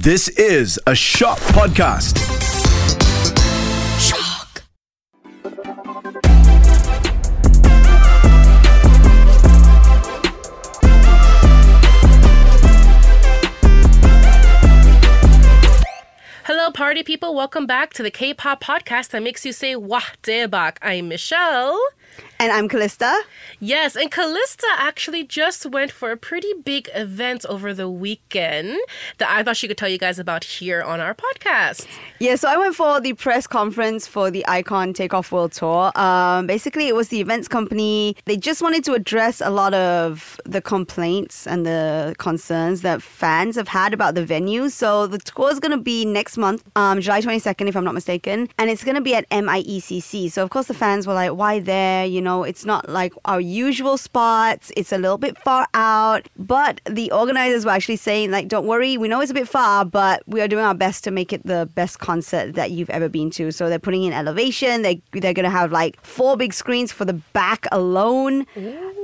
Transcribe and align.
This 0.00 0.28
is 0.30 0.80
a 0.86 0.94
Shock 0.94 1.38
Podcast. 1.38 2.16
Shock. 4.00 4.62
Hello, 16.44 16.70
party 16.70 17.02
people. 17.02 17.34
Welcome 17.34 17.66
back 17.66 17.92
to 17.92 18.02
the 18.02 18.10
K 18.10 18.32
pop 18.32 18.64
podcast 18.64 19.10
that 19.10 19.22
makes 19.22 19.44
you 19.44 19.52
say 19.52 19.76
Wah 19.76 20.00
Daebak. 20.22 20.78
I'm 20.80 21.08
Michelle. 21.08 21.78
And 22.38 22.50
I'm 22.50 22.68
Calista. 22.68 23.22
Yes, 23.60 23.94
and 23.94 24.10
Calista 24.10 24.66
actually 24.76 25.22
just 25.22 25.64
went 25.66 25.92
for 25.92 26.10
a 26.10 26.16
pretty 26.16 26.52
big 26.64 26.88
event 26.92 27.46
over 27.48 27.72
the 27.72 27.88
weekend 27.88 28.78
that 29.18 29.30
I 29.30 29.44
thought 29.44 29.56
she 29.56 29.68
could 29.68 29.78
tell 29.78 29.88
you 29.88 29.98
guys 29.98 30.18
about 30.18 30.42
here 30.42 30.82
on 30.82 31.00
our 31.00 31.14
podcast. 31.14 31.86
Yeah, 32.18 32.34
so 32.34 32.48
I 32.48 32.56
went 32.56 32.74
for 32.74 33.00
the 33.00 33.12
press 33.12 33.46
conference 33.46 34.06
for 34.08 34.30
the 34.30 34.44
iKON 34.48 34.94
Takeoff 34.94 35.30
World 35.30 35.52
Tour. 35.52 35.92
Um, 35.96 36.46
basically, 36.48 36.88
it 36.88 36.96
was 36.96 37.08
the 37.08 37.20
events 37.20 37.46
company. 37.46 38.16
They 38.24 38.36
just 38.36 38.60
wanted 38.60 38.84
to 38.84 38.94
address 38.94 39.40
a 39.40 39.50
lot 39.50 39.72
of 39.74 40.40
the 40.44 40.60
complaints 40.60 41.46
and 41.46 41.64
the 41.64 42.14
concerns 42.18 42.82
that 42.82 43.02
fans 43.02 43.54
have 43.56 43.68
had 43.68 43.94
about 43.94 44.16
the 44.16 44.24
venue. 44.24 44.68
So 44.68 45.06
the 45.06 45.18
tour 45.18 45.50
is 45.50 45.60
going 45.60 45.72
to 45.72 45.82
be 45.82 46.04
next 46.04 46.36
month, 46.36 46.64
um, 46.74 47.00
July 47.00 47.20
22nd, 47.20 47.68
if 47.68 47.76
I'm 47.76 47.84
not 47.84 47.94
mistaken, 47.94 48.48
and 48.58 48.70
it's 48.70 48.82
going 48.82 48.96
to 48.96 49.00
be 49.00 49.14
at 49.14 49.28
MIECC. 49.30 50.30
So, 50.32 50.42
of 50.42 50.50
course, 50.50 50.66
the 50.66 50.74
fans 50.74 51.06
were 51.06 51.14
like, 51.14 51.32
why 51.32 51.60
there? 51.60 52.01
You 52.06 52.20
know, 52.20 52.42
it's 52.42 52.64
not 52.64 52.88
like 52.88 53.12
our 53.24 53.40
usual 53.40 53.96
spots. 53.96 54.72
It's 54.76 54.92
a 54.92 54.98
little 54.98 55.18
bit 55.18 55.38
far 55.38 55.66
out. 55.74 56.28
But 56.36 56.80
the 56.88 57.10
organizers 57.12 57.64
were 57.64 57.70
actually 57.70 57.96
saying, 57.96 58.30
like, 58.30 58.48
don't 58.48 58.66
worry, 58.66 58.96
we 58.96 59.08
know 59.08 59.20
it's 59.20 59.30
a 59.30 59.34
bit 59.34 59.48
far, 59.48 59.84
but 59.84 60.22
we 60.26 60.40
are 60.40 60.48
doing 60.48 60.64
our 60.64 60.74
best 60.74 61.04
to 61.04 61.10
make 61.10 61.32
it 61.32 61.44
the 61.46 61.68
best 61.74 61.98
concert 61.98 62.54
that 62.54 62.70
you've 62.70 62.90
ever 62.90 63.08
been 63.08 63.30
to. 63.32 63.50
So 63.52 63.68
they're 63.68 63.78
putting 63.78 64.04
in 64.04 64.12
elevation. 64.12 64.82
They 64.82 65.02
they're 65.12 65.34
gonna 65.34 65.50
have 65.50 65.72
like 65.72 66.00
four 66.04 66.36
big 66.36 66.52
screens 66.54 66.92
for 66.92 67.04
the 67.04 67.14
back 67.32 67.66
alone. 67.72 68.46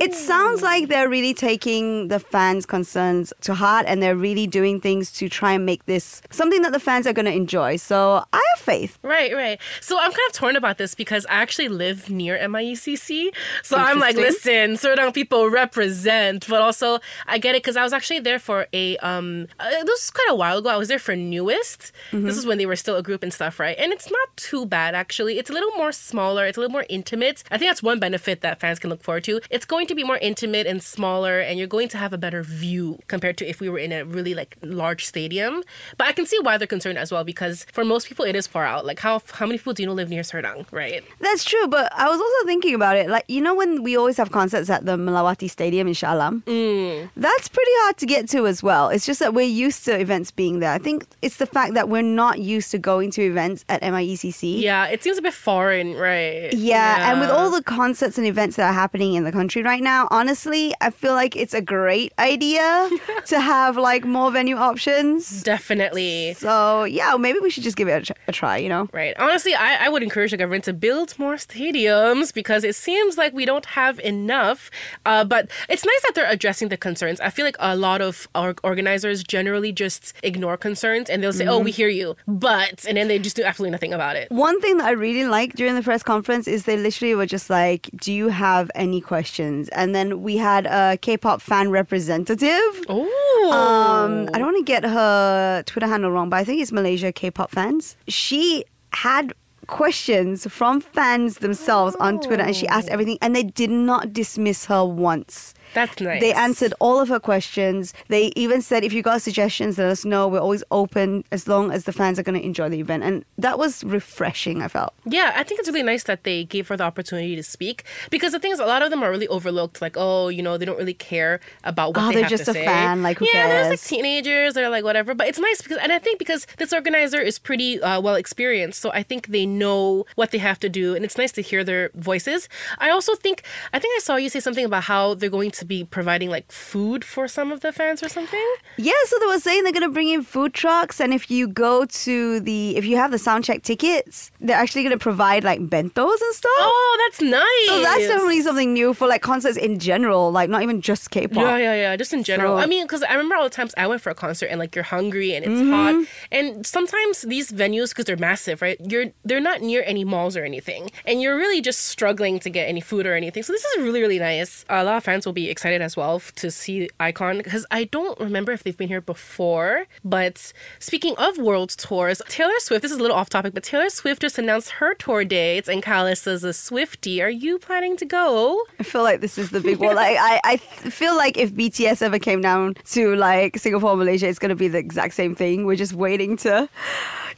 It 0.01 0.15
sounds 0.15 0.63
like 0.63 0.89
they're 0.89 1.09
really 1.09 1.35
taking 1.35 2.09
the 2.09 2.21
fans' 2.21 2.67
concerns 2.67 3.33
to 3.41 3.55
heart 3.55 3.85
and 3.89 4.01
they're 4.03 4.17
really 4.17 4.47
doing 4.47 4.81
things 4.81 5.11
to 5.13 5.29
try 5.29 5.53
and 5.53 5.67
make 5.67 5.85
this 5.87 6.23
something 6.31 6.63
that 6.63 6.73
the 6.73 6.79
fans 6.81 7.07
are 7.07 7.13
gonna 7.13 7.31
enjoy. 7.31 7.77
So 7.77 8.25
I 8.33 8.43
have 8.55 8.61
faith. 8.61 8.99
Right, 9.03 9.35
right. 9.35 9.61
So 9.81 9.99
I'm 9.99 10.13
kind 10.13 10.29
of 10.29 10.33
torn 10.35 10.55
about 10.55 10.79
this 10.79 10.95
because 10.95 11.27
I 11.27 11.35
actually 11.35 11.69
live 11.69 12.11
near 12.11 12.39
MIECC. 12.39 13.35
So 13.63 13.77
I'm 13.77 13.99
like, 13.99 14.17
listen, 14.17 14.75
Serdang 14.75 15.13
people 15.13 15.51
represent, 15.51 16.47
but 16.49 16.61
also 16.61 17.01
I 17.27 17.39
get 17.39 17.57
it 17.57 17.63
because 17.63 17.77
I 17.77 17.83
was 17.83 17.93
actually 17.93 18.21
there 18.21 18.39
for 18.39 18.67
a 18.73 18.97
um. 18.99 19.49
Uh, 19.59 19.71
this 19.71 20.05
was 20.05 20.11
quite 20.11 20.31
a 20.31 20.35
while 20.35 20.59
ago. 20.59 20.69
I 20.69 20.77
was 20.77 20.89
there 20.89 20.99
for 21.01 21.15
NU'EST. 21.17 21.91
This 22.13 22.37
is 22.37 22.47
when 22.47 22.59
they 22.59 22.67
were 22.67 22.77
still 22.77 22.97
a 22.97 23.03
group 23.03 23.23
and 23.23 23.33
stuff, 23.33 23.59
right? 23.59 23.77
And 23.79 23.93
it's 23.93 24.11
not 24.11 24.29
too 24.37 24.65
bad 24.65 24.95
actually. 24.95 25.39
It's 25.39 25.51
a 25.51 25.53
little 25.53 25.73
more 25.73 25.91
smaller. 25.91 26.47
It's 26.47 26.57
a 26.57 26.61
little 26.61 26.73
more 26.73 26.87
intimate. 26.89 27.43
I 27.51 27.59
think 27.59 27.69
that's 27.71 27.83
one 27.83 27.99
benefit 27.99 28.43
that 28.43 28.61
fans 28.61 28.79
can 28.79 28.91
look 28.91 29.03
forward 29.03 29.25
to. 29.25 29.41
It's 29.51 29.65
going 29.65 29.88
to 29.89 29.95
be 29.95 30.05
more 30.05 30.19
intimate 30.19 30.67
and 30.67 30.83
smaller, 30.83 31.41
and 31.41 31.59
you're 31.59 31.69
going 31.69 31.89
to 31.89 31.99
have 31.99 32.13
a 32.13 32.19
better 32.19 32.43
view 32.43 32.99
compared 33.09 33.37
to 33.39 33.49
if 33.49 33.61
we 33.61 33.69
were 33.69 33.79
in 33.79 33.93
a 33.93 34.05
really 34.05 34.35
like 34.35 34.57
large 34.63 35.05
stadium. 35.05 35.63
But 35.97 36.07
I 36.07 36.13
can 36.13 36.27
see 36.27 36.39
why 36.41 36.59
they're 36.59 36.67
concerned 36.67 36.99
as 36.99 37.11
well 37.13 37.25
because 37.25 37.67
for 37.73 37.85
most 37.85 38.09
people 38.09 38.25
it 38.25 38.37
is 38.37 38.47
far 38.47 38.65
out. 38.65 38.87
Like 38.87 39.01
how 39.01 39.21
how 39.33 39.47
many 39.47 39.59
people 39.59 39.73
do 39.73 39.83
you 39.83 39.89
know 39.89 39.95
live 39.95 40.09
near 40.09 40.23
Serdang, 40.23 40.67
right? 40.73 41.03
That's 41.21 41.45
true, 41.45 41.67
but 41.69 41.93
I 41.95 42.09
was 42.09 42.21
also 42.21 42.47
thinking 42.47 42.75
about 42.75 42.97
it. 42.97 43.09
Like, 43.09 43.25
you 43.29 43.41
know, 43.41 43.55
when 43.55 43.83
we 43.83 43.97
always 43.97 44.17
have 44.17 44.31
concerts 44.31 44.71
at 44.71 44.85
the 44.85 44.97
Malawati 44.97 45.49
Stadium 45.51 45.89
in 45.89 45.95
Shah 45.95 46.15
Alam? 46.15 46.43
Mm. 46.47 47.11
That's 47.17 47.49
pretty 47.49 47.71
hard 47.83 47.97
to 47.99 48.07
get 48.07 48.29
to 48.31 48.47
as 48.47 48.63
well. 48.63 48.89
It's 48.89 49.07
just 49.07 49.21
that 49.21 49.35
we're 49.35 49.47
used 49.47 49.85
to 49.87 49.99
events 49.99 50.31
being 50.31 50.61
there. 50.61 50.73
I 50.73 50.79
think 50.79 51.07
it's 51.23 51.37
the 51.37 51.47
fact 51.47 51.75
that 51.75 51.89
we're 51.89 52.03
not 52.03 52.41
used 52.41 52.71
to 52.73 52.79
going 52.79 53.11
to 53.13 53.23
events 53.23 53.65
at 53.69 53.83
MIECC. 53.83 54.61
Yeah, 54.61 54.87
it 54.87 55.03
seems 55.03 55.19
a 55.19 55.23
bit 55.23 55.35
foreign, 55.35 55.95
right? 55.95 56.53
Yeah, 56.53 57.11
and 57.11 57.21
with 57.21 57.31
all 57.31 57.51
the 57.51 57.63
concerts 57.63 58.19
and 58.19 58.27
events 58.27 58.57
that 58.57 58.69
are 58.69 58.75
happening 58.75 59.15
in 59.15 59.25
the 59.25 59.33
country 59.33 59.63
right 59.63 59.78
now, 59.81 60.09
honestly, 60.11 60.75
I 60.81 60.91
feel 60.91 61.15
like 61.15 61.37
it's 61.37 61.55
a 61.55 61.61
great 61.61 62.13
idea 62.19 62.89
to 63.27 63.41
have 63.41 63.77
like 63.77 64.05
more 64.05 64.31
venue 64.31 64.57
options. 64.57 65.43
definitely. 65.43 66.35
So, 66.35 66.85
yeah, 66.85 67.17
maybe 67.17 67.39
we 67.41 67.51
should 67.51 67.63
just 67.63 67.77
give 67.77 67.89
it 67.89 68.11
a, 68.11 68.15
a 68.29 68.33
try, 68.33 68.57
you 68.59 68.69
know? 68.69 68.89
Right. 68.93 69.15
Honestly, 69.19 69.55
I, 69.55 69.87
I 69.87 69.89
would 69.89 70.03
encourage 70.03 70.31
the 70.31 70.37
government 70.37 70.65
to 70.65 70.73
build 70.73 71.19
more 71.19 71.35
stadiums 71.35 72.33
because 72.33 72.65
it 72.65 72.75
seems 72.75 73.17
like 73.17 73.33
we 73.33 73.45
don't 73.45 73.67
have 73.67 73.99
enough. 74.01 74.71
Uh, 75.07 75.25
but 75.25 75.51
it's 75.69 75.85
nice 75.85 76.03
that 76.03 76.13
they're 76.15 76.31
addressing 76.31 76.69
the 76.69 76.77
concerns. 76.77 77.21
I 77.21 77.31
feel 77.31 77.45
like 77.45 77.57
a 77.59 77.77
lot 77.77 78.01
of 78.01 78.29
our 78.35 78.55
organizers 78.63 79.23
generally 79.23 79.73
just 79.73 80.13
ignore 80.23 80.57
concerns 80.57 81.11
and 81.11 81.23
they'll 81.23 81.33
say, 81.33 81.47
oh, 81.47 81.59
we 81.59 81.71
hear 81.71 81.89
you, 81.89 82.17
but, 82.27 82.85
and 82.87 82.97
then 82.97 83.09
they 83.09 83.19
just 83.19 83.37
do 83.37 83.43
absolutely 83.45 83.73
nothing 83.73 83.93
about 83.93 84.17
it. 84.17 84.31
One 84.31 84.61
thing 84.61 84.79
that 84.79 84.87
I 84.87 84.93
really 84.93 85.27
liked 85.27 85.57
during 85.57 85.75
the 85.75 85.83
press 85.83 86.03
conference 86.03 86.49
is 86.49 86.65
they 86.65 86.77
literally 86.77 87.15
were 87.15 87.27
just 87.27 87.51
like, 87.51 87.89
Do 87.97 88.13
you 88.13 88.29
have 88.29 88.71
any 88.75 89.01
questions? 89.01 89.68
And 89.73 89.95
then 89.95 90.23
we 90.23 90.37
had 90.37 90.67
a 90.67 90.99
K 91.01 91.17
pop 91.17 91.41
fan 91.41 91.71
representative. 91.71 92.85
Oh. 92.89 93.51
Um, 93.53 94.29
I 94.33 94.39
don't 94.39 94.53
want 94.53 94.59
to 94.59 94.65
get 94.65 94.85
her 94.85 95.63
Twitter 95.65 95.87
handle 95.87 96.11
wrong, 96.11 96.31
but 96.31 96.37
I 96.37 96.45
think 96.45 96.61
it's 96.61 96.73
Malaysia 96.73 97.13
K 97.13 97.31
pop 97.31 97.51
fans. 97.51 97.97
She 98.09 98.65
had 98.93 99.33
questions 99.67 100.47
from 100.51 100.81
fans 100.81 101.39
themselves 101.39 101.95
on 101.97 102.19
Twitter 102.21 102.43
and 102.43 102.57
she 102.57 102.67
asked 102.69 102.89
everything 102.89 103.19
and 103.21 103.37
they 103.37 103.43
did 103.43 103.71
not 103.71 104.13
dismiss 104.13 104.65
her 104.65 104.85
once. 104.85 105.55
That's 105.75 106.01
nice. 106.01 106.21
They 106.21 106.33
answered 106.33 106.75
all 106.81 107.01
of 107.01 107.09
her 107.09 107.21
questions. 107.21 107.93
They 108.09 108.33
even 108.37 108.63
said, 108.63 108.85
if 108.85 108.93
you 108.93 109.03
got 109.03 109.23
suggestions, 109.23 109.79
let 109.79 109.89
us 109.89 110.05
know. 110.05 110.29
We're 110.29 110.41
always 110.41 110.65
open 110.71 111.25
as 111.31 111.47
long 111.49 111.71
as 111.73 111.85
the 111.85 111.93
fans 111.93 112.19
are 112.19 112.23
going 112.23 112.39
to 112.39 112.45
enjoy 112.45 112.69
the 112.69 112.81
event. 112.81 113.03
And 113.03 113.25
that 113.39 113.59
was 113.59 113.85
refreshing, 113.85 114.63
I 114.63 114.69
felt. 114.69 114.95
Yeah, 115.05 115.33
I 115.37 115.43
think 115.45 115.61
it's 115.61 115.69
really 115.69 115.83
nice 115.83 116.05
that 116.05 116.25
they 116.25 116.45
gave 116.45 116.69
her 116.69 116.77
the 116.77 116.85
opportunity 116.85 117.37
to 117.37 117.43
speak 117.43 117.85
because 118.11 118.33
the 118.33 118.39
thing 118.39 118.53
is, 118.53 118.59
a 118.61 118.67
lot 118.67 118.83
of 118.83 118.91
them 118.91 119.03
are 119.03 119.11
really 119.11 119.29
overlooked. 119.29 119.81
Like, 119.83 119.97
oh, 119.97 120.29
you 120.29 120.43
know, 120.43 120.57
they 120.57 120.65
don't 120.65 120.79
really 120.79 120.95
care 120.95 121.41
about 121.65 121.95
what 121.97 122.05
Oh, 122.05 122.09
they 122.09 122.15
they're 122.15 122.23
have 122.25 122.31
just 122.31 122.49
a 122.49 122.53
say. 122.53 122.65
fan, 122.65 123.03
like, 123.03 123.19
who 123.19 123.27
yeah, 123.33 123.49
there's 123.49 123.69
like 123.71 123.81
teenagers. 123.81 124.55
They're 124.55 124.71
like 124.71 124.85
whatever, 124.85 125.15
but 125.15 125.27
it's 125.29 125.39
nice 125.39 125.61
because, 125.63 125.79
and 125.79 125.93
I 125.93 125.99
think 125.99 126.19
because 126.19 126.47
this 126.59 126.73
organizer 126.73 127.21
is 127.21 127.39
pretty 127.39 127.81
uh, 127.83 128.01
well 128.01 128.15
experienced, 128.15 128.81
so 128.81 128.91
I 128.93 129.03
think 129.03 129.29
they 129.29 129.47
know 129.47 130.07
what 130.15 130.31
they 130.31 130.39
have 130.39 130.59
to 130.61 130.69
do, 130.69 130.95
and 130.95 131.05
it's 131.05 131.19
nice 131.19 131.33
to 131.33 131.43
hear 131.43 131.63
their 131.65 131.91
voices. 131.95 132.49
I 132.79 132.91
also 132.91 133.15
think, 133.15 133.43
I 133.73 133.79
think 133.79 133.95
I 133.97 134.01
saw 134.01 134.17
you 134.17 134.29
say 134.29 134.41
something 134.41 134.65
about 134.65 134.85
how 134.85 135.15
they're 135.15 135.31
going 135.31 135.51
to 135.53 135.58
be 135.65 135.85
providing 135.85 136.31
like 136.31 136.51
food 136.53 137.05
for 137.05 137.29
some 137.29 137.53
of 137.53 137.61
the 137.61 137.73
fans 137.73 138.03
or 138.03 138.09
something. 138.09 138.55
Yeah, 138.77 138.93
so 139.07 139.19
they 139.19 139.27
were 139.27 139.39
saying 139.39 139.63
they're 139.65 139.73
going 139.73 139.83
to 139.83 139.89
bring 139.93 140.09
in 140.09 140.23
food 140.23 140.55
trucks. 140.55 141.01
And 141.01 141.13
if 141.15 141.31
you 141.31 141.49
go 141.49 141.85
to 141.85 142.41
the, 142.41 142.77
if 142.77 142.85
you 142.85 142.97
have 142.97 143.11
the 143.11 143.17
soundcheck 143.17 143.63
tickets, 143.63 144.31
they're 144.41 144.57
actually 144.57 144.83
going 144.83 144.93
to 144.99 145.03
provide 145.03 145.45
like 145.45 145.61
bentos 145.61 146.21
and 146.21 146.35
stuff. 146.35 146.51
Oh, 146.59 147.09
that's 147.09 147.21
nice. 147.23 147.69
So 147.69 147.81
that's 147.83 148.07
definitely 148.07 148.43
something 148.43 148.73
new 148.73 148.95
for 148.95 149.07
like 149.09 149.23
concerts 149.23 149.57
in 149.57 149.79
general, 149.79 150.31
like 150.33 150.49
not 150.51 150.63
even 150.63 150.81
just 150.81 151.11
K-pop. 151.11 151.37
Yeah, 151.37 151.57
yeah, 151.57 151.75
yeah. 151.75 151.97
Just 151.97 152.13
in 152.13 152.23
general. 152.25 152.57
So- 152.57 152.63
I 152.63 152.67
mean, 152.67 152.85
because 152.85 153.03
I 153.03 153.13
remember 153.13 153.35
all 153.37 153.45
the 153.45 153.51
times 153.51 153.75
I 153.77 153.87
went 153.87 154.01
for 154.03 154.11
a 154.11 154.15
concert 154.15 154.47
and 154.47 154.59
like 154.59 154.75
you're 154.75 154.85
hungry 154.85 155.35
and 155.35 155.45
it's 155.45 155.59
Mm-hmm. 155.59 155.71
hot, 155.73 156.07
and 156.31 156.65
sometimes 156.67 157.23
these 157.23 157.51
venues 157.51 157.89
because 157.91 158.05
they're 158.05 158.17
massive, 158.17 158.63
right? 158.63 158.77
You're 158.81 159.07
they're 159.25 159.41
not 159.41 159.61
near 159.61 159.83
any 159.87 160.05
malls 160.05 160.37
or 160.37 160.45
anything, 160.45 160.91
and 161.05 161.21
you're 161.21 161.37
really 161.37 161.61
just 161.61 161.81
struggling 161.87 162.39
to 162.41 162.51
get 162.51 162.69
any 162.69 162.81
food 162.81 163.07
or 163.07 163.15
anything. 163.15 163.43
So 163.43 163.53
this 163.53 163.65
is 163.65 163.83
really 163.83 164.01
really 164.01 164.19
nice. 164.21 164.65
A 164.69 164.85
lot 164.85 164.99
of 164.99 165.05
fans 165.05 165.27
will 165.27 165.33
be 165.33 165.48
excited 165.51 165.83
as 165.83 165.97
well 165.97 166.21
to 166.37 166.51
see 166.51 166.89
iKON 167.01 167.39
because 167.39 167.67
I 167.71 167.85
don't 167.85 168.19
remember 168.21 168.53
if 168.53 168.63
they've 168.63 168.77
been 168.77 168.89
here 168.89 169.01
before. 169.01 169.87
But 170.05 170.53
speaking 170.79 171.15
of 171.17 171.39
world 171.39 171.71
tours, 171.71 172.23
Taylor 172.29 172.59
Swift. 172.59 172.83
This 172.83 172.93
is 172.93 172.99
a 172.99 173.03
little 173.03 173.17
off 173.17 173.29
topic, 173.29 173.55
but 173.55 173.63
Taylor 173.63 173.91
Swift 173.91 174.23
just 174.23 174.39
announced 174.39 174.71
her 174.71 174.95
tour 174.95 175.25
dates, 175.25 175.69
and 175.69 175.83
Callis 175.83 176.27
is 176.27 176.45
a 176.45 176.53
Swifty. 176.53 177.23
Are 177.23 177.31
you 177.31 177.59
planning 177.59 177.97
to 177.97 178.05
go? 178.05 178.63
I 178.79 178.83
feel 178.83 179.03
like 179.03 179.21
this 179.21 179.39
is 179.39 179.51
the 179.51 179.61
big 179.61 179.79
one. 179.79 179.97
Like 179.97 180.17
I, 180.21 180.41
I 180.45 180.57
feel 180.59 181.17
like 181.17 181.37
if 181.37 181.53
BTS 181.53 182.03
ever 182.03 182.19
came 182.19 182.41
down 182.41 182.75
to 182.93 183.17
like 183.17 183.59
Singapore, 183.59 183.97
Malaysia, 183.97 184.29
it's 184.29 184.39
gonna 184.39 184.55
be 184.55 184.69
the 184.69 184.79
exact 184.79 185.15
same 185.15 185.35
thing. 185.35 185.65
We're 185.65 185.77
just 185.77 185.93
waiting 185.93 186.37
to 186.39 186.69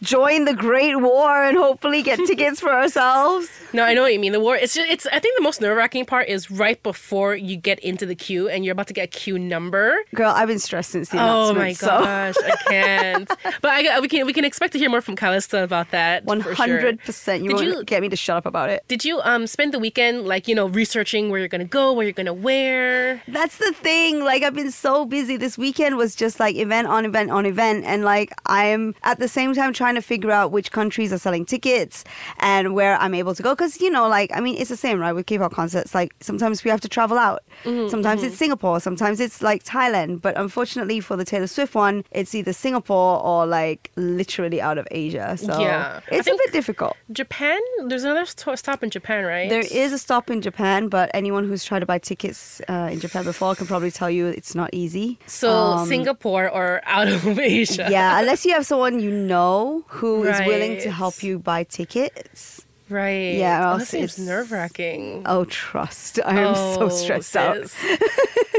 join 0.02 0.44
the 0.44 0.54
Great 0.54 0.96
War 1.00 1.44
and 1.44 1.56
hopefully 1.56 2.02
get 2.02 2.18
tickets 2.26 2.60
for 2.60 2.70
ourselves. 2.72 3.48
No, 3.72 3.84
I 3.84 3.94
know 3.94 4.02
what 4.02 4.12
you 4.12 4.18
mean. 4.18 4.32
The 4.32 4.40
war. 4.40 4.56
It's 4.56 4.74
just. 4.74 4.90
It's. 4.90 5.06
I 5.06 5.20
think 5.20 5.36
the 5.36 5.42
most 5.42 5.60
nerve 5.60 5.76
wracking 5.76 6.04
part 6.04 6.28
is 6.28 6.50
right 6.50 6.82
before 6.82 7.36
you 7.36 7.56
get 7.56 7.78
into 7.80 8.04
the 8.04 8.14
queue 8.16 8.48
and 8.48 8.64
you're 8.64 8.72
about 8.72 8.88
to 8.88 8.92
get 8.94 9.04
a 9.04 9.06
queue 9.06 9.38
number. 9.38 9.96
Girl, 10.14 10.32
I've 10.34 10.48
been 10.48 10.58
stressed 10.58 10.90
since 10.90 11.10
the 11.10 11.18
Oh 11.18 11.50
announcement. 11.50 11.58
my 11.58 11.72
so- 11.74 11.86
gosh, 11.86 12.34
I 12.44 12.56
can't. 12.68 13.28
but 13.62 13.70
I, 13.70 14.00
we 14.00 14.08
can 14.08 14.26
we 14.26 14.32
can 14.32 14.44
expect 14.44 14.72
to 14.72 14.78
hear 14.78 14.90
more 14.90 15.00
from 15.00 15.14
Calista 15.14 15.62
about 15.62 15.90
that. 15.92 16.24
One 16.24 16.40
for 16.42 16.48
sure. 16.48 16.54
hundred 16.56 17.00
percent. 17.04 17.44
You 17.44 17.50
Did 17.50 17.60
you- 17.60 17.84
get 17.84 18.00
me 18.02 18.08
to 18.08 18.16
shut 18.16 18.36
up 18.36 18.46
about 18.46 18.70
it. 18.70 18.84
Did 18.88 19.04
you 19.04 19.20
um 19.22 19.46
spend 19.46 19.72
the 19.72 19.78
weekend 19.78 20.26
like 20.26 20.48
you 20.48 20.54
know 20.56 20.66
researching 20.66 21.30
where 21.30 21.38
you're 21.38 21.48
gonna 21.48 21.64
go, 21.64 21.92
where 21.92 22.04
you're 22.04 22.12
gonna 22.12 22.32
wear? 22.34 23.22
That's 23.28 23.58
the 23.58 23.72
thing. 23.72 24.24
Like 24.24 24.42
I've 24.42 24.54
been 24.54 24.72
so 24.72 25.04
busy. 25.04 25.36
This 25.36 25.56
weekend 25.56 25.96
was 25.96 26.16
just 26.16 26.40
like 26.40 26.56
event 26.56 26.88
on 26.88 27.04
event 27.04 27.30
on 27.30 27.46
event, 27.46 27.84
and 27.84 28.04
like 28.04 28.32
I'm 28.46 28.96
at 29.04 29.20
the 29.20 29.28
same 29.28 29.54
time 29.54 29.72
trying 29.72 29.89
trying 29.90 30.00
to 30.00 30.06
figure 30.06 30.30
out 30.30 30.52
which 30.52 30.70
countries 30.70 31.12
are 31.12 31.18
selling 31.18 31.44
tickets 31.44 32.04
and 32.38 32.74
where 32.74 32.96
I'm 32.98 33.12
able 33.14 33.34
to 33.34 33.42
go. 33.42 33.50
Because, 33.56 33.80
you 33.80 33.90
know, 33.90 34.06
like, 34.08 34.30
I 34.32 34.40
mean, 34.40 34.56
it's 34.56 34.70
the 34.70 34.76
same, 34.76 35.00
right? 35.00 35.12
With 35.12 35.26
K 35.26 35.36
pop 35.38 35.52
concerts, 35.52 35.94
like, 35.96 36.14
sometimes 36.20 36.62
we 36.62 36.70
have 36.70 36.80
to 36.82 36.88
travel 36.88 37.18
out. 37.18 37.42
sometimes 37.64 38.22
it's 38.22 38.36
Singapore, 38.36 38.78
sometimes 38.78 39.18
it's 39.18 39.42
like 39.42 39.64
Thailand. 39.64 40.22
But 40.22 40.38
unfortunately, 40.38 41.00
for 41.00 41.16
the 41.16 41.24
Taylor 41.24 41.48
Swift 41.48 41.74
one, 41.74 42.04
it's 42.12 42.34
either 42.36 42.52
Singapore 42.52 43.18
or 43.20 43.46
like 43.46 43.90
literally 43.96 44.60
out 44.60 44.78
of 44.78 44.86
Asia. 44.92 45.36
So 45.36 45.58
Yeah. 45.60 46.00
It's 46.12 46.28
a 46.28 46.36
bit 46.42 46.52
difficult. 46.52 46.96
Japan. 47.10 47.58
There's 47.88 48.04
another 48.04 48.26
sto- 48.26 48.54
stop 48.54 48.82
in 48.84 48.90
Japan, 48.90 49.24
right? 49.24 49.48
There 49.50 49.66
is 49.84 49.92
a 49.92 49.98
stop 49.98 50.30
in 50.30 50.40
Japan, 50.40 50.86
but 50.88 51.10
anyone 51.14 51.48
who's 51.48 51.64
tried 51.64 51.80
to 51.80 51.86
buy 51.86 51.98
tickets 51.98 52.60
uh, 52.68 52.88
in 52.92 53.00
Japan 53.00 53.24
before 53.24 53.54
can 53.56 53.66
probably 53.66 53.90
tell 53.90 54.10
you 54.10 54.28
it's 54.28 54.54
not 54.54 54.70
easy. 54.72 55.18
So 55.26 55.48
Um, 55.50 55.88
Singapore 55.88 56.48
or 56.48 56.80
out 56.84 57.08
of 57.08 57.26
Asia. 57.38 57.88
yeah, 57.90 58.20
unless 58.20 58.46
you 58.46 58.52
have 58.52 58.64
someone 58.66 59.00
you 59.00 59.10
know 59.10 59.79
who 59.88 60.24
is 60.24 60.38
willing 60.40 60.78
to 60.80 60.90
help 60.90 61.22
you 61.22 61.38
buy 61.38 61.64
tickets. 61.64 62.64
Right. 62.88 63.36
Yeah, 63.36 63.68
Oh, 63.68 63.72
else 63.78 63.94
it's- 63.94 64.18
nerve 64.18 64.50
wracking. 64.50 65.22
Oh, 65.24 65.44
trust. 65.44 66.18
I 66.24 66.40
am 66.40 66.54
so 66.54 66.82
oh, 66.82 66.88
stressed 66.88 67.36
out. 67.36 67.72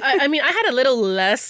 I, 0.04 0.20
I 0.22 0.28
mean, 0.28 0.42
I 0.42 0.52
had 0.52 0.68
a 0.70 0.72
little 0.74 0.98
less 1.02 1.44